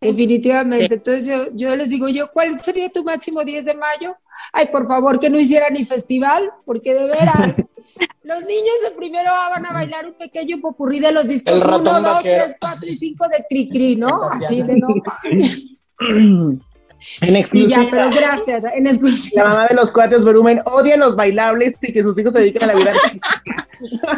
Definitivamente. 0.00 0.94
Entonces 0.94 1.26
yo, 1.26 1.54
yo 1.54 1.76
les 1.76 1.90
digo, 1.90 2.08
yo, 2.08 2.30
¿cuál 2.32 2.58
sería 2.60 2.88
tu 2.88 3.04
máximo 3.04 3.44
10 3.44 3.64
de 3.66 3.74
mayo? 3.74 4.16
Ay, 4.52 4.68
por 4.72 4.86
favor, 4.86 5.20
que 5.20 5.28
no 5.28 5.38
hiciera 5.38 5.68
ni 5.68 5.84
festival, 5.84 6.50
porque 6.64 6.94
de 6.94 7.06
veras, 7.06 7.36
los 8.22 8.40
niños 8.44 8.74
de 8.84 8.92
primero 8.96 9.30
A 9.30 9.50
van 9.50 9.66
a 9.66 9.72
bailar 9.72 10.06
un 10.06 10.14
pequeño 10.14 10.58
popurrí 10.60 11.00
de 11.00 11.12
los 11.12 11.28
discos 11.28 11.54
El 11.54 11.60
1, 11.60 11.66
ratón 11.70 12.02
2, 12.02 12.14
vaquero. 12.14 12.44
3, 12.44 12.56
4 12.60 12.88
y 12.88 12.96
5 12.96 13.28
de 13.28 13.44
Cricri, 13.48 13.96
¿no? 13.96 14.20
Así 14.30 14.62
de 14.62 14.76
no. 14.76 14.88
En 17.22 17.34
Y 17.34 17.38
exclusiva. 17.38 17.82
ya, 17.82 17.88
pero 17.90 18.08
gracias, 18.10 18.62
en 18.74 18.86
exclusiva. 18.86 19.44
La 19.44 19.48
mamá 19.50 19.66
de 19.68 19.74
los 19.74 19.90
cuates 19.90 20.22
volumen 20.22 20.60
odia 20.66 20.98
los 20.98 21.16
bailables 21.16 21.78
y 21.80 21.92
que 21.94 22.02
sus 22.02 22.18
hijos 22.18 22.34
se 22.34 22.40
dediquen 22.40 22.64
a 22.64 22.66
la 22.66 22.74
vida. 22.74 22.92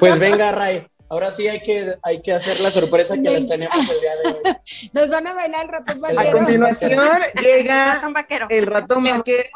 Pues 0.00 0.18
venga, 0.18 0.50
Ray. 0.50 0.84
Ahora 1.12 1.30
sí 1.30 1.46
hay 1.46 1.60
que, 1.60 1.94
hay 2.02 2.22
que 2.22 2.32
hacer 2.32 2.58
la 2.60 2.70
sorpresa 2.70 3.14
que 3.22 3.28
les 3.28 3.46
tenemos 3.46 3.76
el 3.78 4.00
día 4.00 4.10
de 4.24 4.38
hoy. 4.48 4.56
Nos 4.94 5.10
van 5.10 5.26
a 5.26 5.34
bailar 5.34 5.66
el 5.66 5.70
ratón 5.70 6.04
A 6.06 6.14
vaquero. 6.14 6.38
continuación 6.38 7.08
llega 7.42 7.94
Ratón 7.96 8.12
vaquero. 8.14 8.46
el 8.48 8.66
ratón 8.66 9.04
vaquero. 9.04 9.50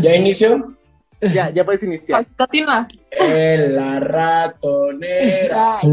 ¿Ya 0.00 0.16
inició? 0.16 0.74
Ya, 1.20 1.50
ya 1.50 1.66
puedes 1.66 1.82
iniciar. 1.82 2.24
Continúa. 2.38 2.88
En 3.10 3.76
la 3.76 4.00
ratonera. 4.00 5.80
Ay, 5.82 5.90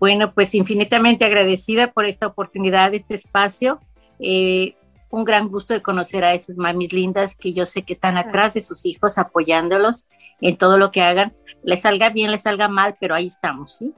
Bueno, 0.00 0.34
pues 0.34 0.56
infinitamente 0.56 1.24
agradecida 1.24 1.92
por 1.92 2.04
esta 2.04 2.26
oportunidad, 2.26 2.92
este 2.94 3.14
espacio. 3.14 3.78
Eh, 4.18 4.74
un 5.14 5.24
gran 5.24 5.48
gusto 5.48 5.72
de 5.74 5.82
conocer 5.82 6.24
a 6.24 6.34
esas 6.34 6.56
mamis 6.56 6.92
lindas 6.92 7.36
que 7.36 7.52
yo 7.52 7.66
sé 7.66 7.82
que 7.82 7.92
están 7.92 8.16
atrás 8.16 8.54
de 8.54 8.60
sus 8.60 8.84
hijos, 8.84 9.16
apoyándolos 9.16 10.06
en 10.40 10.56
todo 10.56 10.76
lo 10.76 10.90
que 10.90 11.02
hagan. 11.02 11.34
Les 11.62 11.82
salga 11.82 12.10
bien, 12.10 12.30
les 12.32 12.42
salga 12.42 12.68
mal, 12.68 12.96
pero 13.00 13.14
ahí 13.14 13.26
estamos, 13.26 13.72
¿sí? 13.72 13.92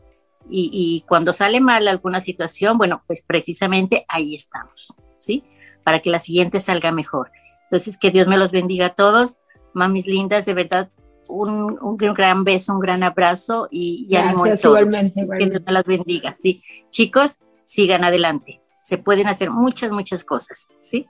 Y, 0.51 0.71
y 0.73 1.01
cuando 1.09 1.33
sale 1.33 1.59
mal 1.61 1.89
alguna 1.89 2.21
situación, 2.21 2.77
bueno, 2.79 3.03
pues 3.07 3.23
precisamente 3.23 4.05
ahí 4.09 4.35
estamos, 4.35 4.95
¿sí? 5.19 5.43
Para 5.85 6.01
que 6.01 6.11
la 6.11 6.19
siguiente 6.19 6.61
salga 6.61 6.93
mejor. 6.93 7.31
Entonces, 7.65 7.97
que 7.97 8.11
Dios 8.11 8.29
me 8.29 8.37
los 8.37 8.51
bendiga 8.53 8.87
a 8.87 8.95
todos. 8.95 9.39
Mamis 9.73 10.07
lindas, 10.07 10.45
de 10.45 10.55
verdad, 10.55 10.91
un, 11.29 11.79
un 11.81 11.97
gran 11.97 12.45
beso, 12.45 12.75
un 12.75 12.81
gran 12.81 13.03
abrazo 13.03 13.69
y, 13.71 14.07
y 14.09 14.17
ánimo 14.17 14.45
en 14.45 14.51
Gracias, 14.51 14.63
todos. 14.63 14.79
igualmente, 14.81 15.13
Que 15.15 15.21
igualmente. 15.23 15.51
Dios 15.57 15.67
me 15.67 15.73
las 15.73 15.85
bendiga, 15.85 16.37
¿sí? 16.41 16.63
Chicos, 16.91 17.39
sigan 17.65 18.05
adelante. 18.05 18.61
Se 18.87 18.99
pueden 18.99 19.27
hacer 19.27 19.51
muchas, 19.51 19.91
muchas 19.91 20.23
cosas, 20.23 20.69
¿sí? 20.81 21.09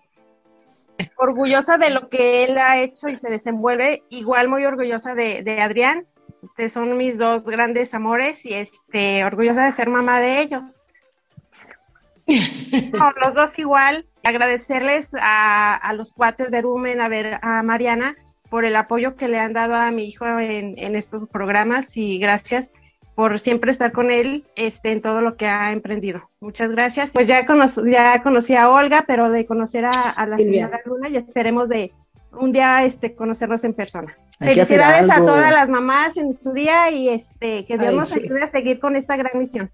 orgullosa 1.19 1.77
de 1.77 1.91
lo 1.91 2.09
que 2.09 2.45
él 2.45 2.57
ha 2.57 2.79
hecho 2.79 3.07
y 3.07 3.17
se 3.17 3.29
desenvuelve, 3.29 4.03
igual 4.09 4.49
muy 4.49 4.65
orgullosa 4.65 5.15
de, 5.15 5.43
de 5.43 5.61
Adrián. 5.61 6.07
Este, 6.43 6.71
son 6.71 6.97
mis 6.97 7.19
dos 7.19 7.45
grandes 7.45 7.93
amores 7.93 8.47
y 8.47 8.55
este, 8.55 9.27
orgullosa 9.27 9.67
de 9.67 9.73
ser 9.73 9.91
mamá 9.91 10.21
de 10.21 10.41
ellos. 10.41 10.63
No, 12.95 13.13
los 13.23 13.35
dos 13.35 13.59
igual. 13.59 14.07
Agradecerles 14.25 15.15
a, 15.21 15.75
a 15.75 15.93
los 15.93 16.15
cuates 16.15 16.51
de 16.51 16.63
Rumen, 16.63 17.03
a 17.03 17.09
ver 17.09 17.39
a 17.43 17.63
Mariana 17.63 18.17
por 18.49 18.65
el 18.65 18.75
apoyo 18.75 19.17
que 19.17 19.29
le 19.29 19.39
han 19.39 19.53
dado 19.53 19.75
a 19.75 19.91
mi 19.91 20.05
hijo 20.05 20.27
en, 20.27 20.79
en 20.79 20.97
estos 20.97 21.29
programas 21.29 21.95
y 21.99 22.19
gracias 22.19 22.73
por 23.17 23.41
siempre 23.41 23.73
estar 23.73 23.91
con 23.91 24.11
él 24.13 24.45
este, 24.55 24.93
en 24.93 25.01
todo 25.03 25.21
lo 25.23 25.37
que 25.37 25.47
ha 25.49 25.73
emprendido. 25.73 26.31
Muchas 26.39 26.71
gracias. 26.71 27.11
Pues 27.13 27.27
ya, 27.27 27.45
cono- 27.47 27.67
ya 27.91 28.23
conocí 28.23 28.55
a 28.55 28.69
Olga, 28.71 29.05
pero 29.09 29.31
de 29.31 29.45
conocer 29.47 29.87
a, 29.87 29.91
a 29.91 30.27
la 30.27 30.37
Silvia. 30.37 30.67
señora 30.67 30.83
Luna 30.85 31.09
y 31.09 31.17
esperemos 31.17 31.69
de 31.69 31.93
un 32.33 32.53
día 32.53 32.85
este, 32.85 33.15
conocernos 33.15 33.65
en 33.65 33.73
persona. 33.75 34.15
Hay 34.39 34.55
Felicidades 34.55 35.09
a 35.11 35.25
todas 35.25 35.51
las 35.51 35.69
mamás 35.69 36.17
en 36.19 36.33
su 36.35 36.53
día 36.53 36.91
y 36.91 37.09
este, 37.09 37.65
que 37.65 37.79
Dios 37.79 37.89
Ay, 37.91 37.97
nos 37.97 38.09
sí. 38.11 38.21
ayude 38.23 38.43
a 38.45 38.51
seguir 38.51 38.79
con 38.79 38.95
esta 38.95 39.17
gran 39.17 39.33
misión. 39.39 39.71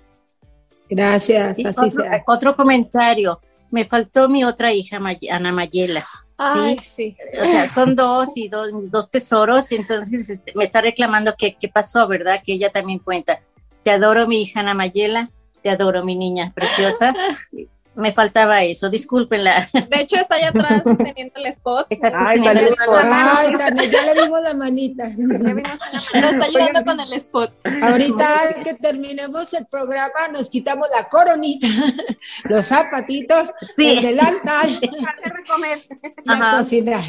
Gracias, 0.89 1.59
Y 1.59 1.67
así 1.67 1.87
otro, 1.89 1.91
sea. 2.05 2.23
otro 2.27 2.57
comentario. 2.57 3.41
Me 3.71 3.85
faltó 3.85 4.29
mi 4.29 4.45
otra 4.45 4.73
hija, 4.73 5.01
May- 5.01 5.29
Ana 5.31 5.51
Mayela. 5.53 6.07
Ay, 6.43 6.79
Sí, 6.79 6.85
sí. 6.85 7.17
o 7.41 7.45
sea, 7.45 7.67
son 7.69 7.95
dos 7.95 8.31
y 8.37 8.49
dos, 8.49 8.71
dos 8.91 9.09
tesoros, 9.11 9.71
entonces 9.73 10.29
este, 10.29 10.53
me 10.55 10.65
está 10.65 10.81
reclamando 10.81 11.35
que 11.37 11.55
qué 11.55 11.69
pasó, 11.69 12.07
¿verdad? 12.09 12.43
Que 12.45 12.55
ella 12.55 12.71
también 12.71 12.99
cuenta. 12.99 13.41
Te 13.83 13.91
adoro, 13.91 14.27
mi 14.27 14.43
hija 14.43 14.61
Ana 14.61 14.75
Mayela, 14.75 15.29
te 15.63 15.71
adoro, 15.71 16.05
mi 16.05 16.17
niña 16.17 16.53
preciosa. 16.55 17.15
Me 17.95 18.11
faltaba 18.13 18.63
eso, 18.63 18.89
discúlpenla. 18.89 19.69
De 19.73 20.01
hecho, 20.01 20.17
está 20.17 20.37
allá 20.37 20.49
atrás 20.49 20.83
sosteniendo 20.85 21.35
el 21.37 21.47
spot. 21.47 21.87
Estás 21.91 22.15
Ay, 22.17 22.39
sosteniendo 22.39 22.75
el 22.75 22.79
spot. 22.81 23.05
Ay, 23.05 23.57
Tania, 23.59 23.85
ya 23.85 24.15
le 24.15 24.23
vimos 24.23 24.41
la 24.43 24.55
manita. 24.55 25.05
Nos 25.05 26.33
está 26.33 26.45
ayudando 26.47 26.85
con 26.85 27.01
el 27.01 27.13
spot. 27.13 27.55
Ahorita 27.83 28.41
que 28.65 28.75
terminemos 28.75 29.53
el 29.55 29.67
programa, 29.67 30.29
nos 30.33 30.49
quitamos 30.49 30.89
la 30.97 31.09
coronita, 31.09 31.67
los 32.45 32.65
zapatitos, 32.65 33.49
Sí. 33.77 33.99
el 33.99 34.03
delantal 34.03 34.71
para 34.81 35.13
hacer 35.13 35.33
de 35.35 35.45
comer. 35.45 35.79
y 36.25 36.33
a 36.33 36.57
cocinar. 36.59 37.03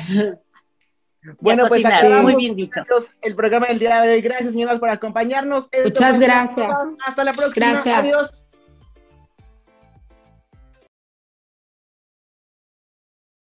Bueno, 1.40 1.66
pues 1.70 1.86
acabamos, 1.86 2.24
muy 2.24 2.36
bien 2.36 2.56
dicho. 2.56 2.82
el 3.22 3.36
programa 3.36 3.68
del 3.68 3.80
día 3.80 4.02
de 4.02 4.14
hoy. 4.16 4.22
Gracias, 4.22 4.52
señoras, 4.52 4.80
por 4.80 4.90
acompañarnos. 4.90 5.70
Esto 5.72 5.88
Muchas 5.90 6.20
gracias. 6.20 6.70
Hasta 7.06 7.24
la 7.24 7.32
próxima. 7.32 7.68
Gracias. 7.72 7.98
Adiós. 8.00 8.43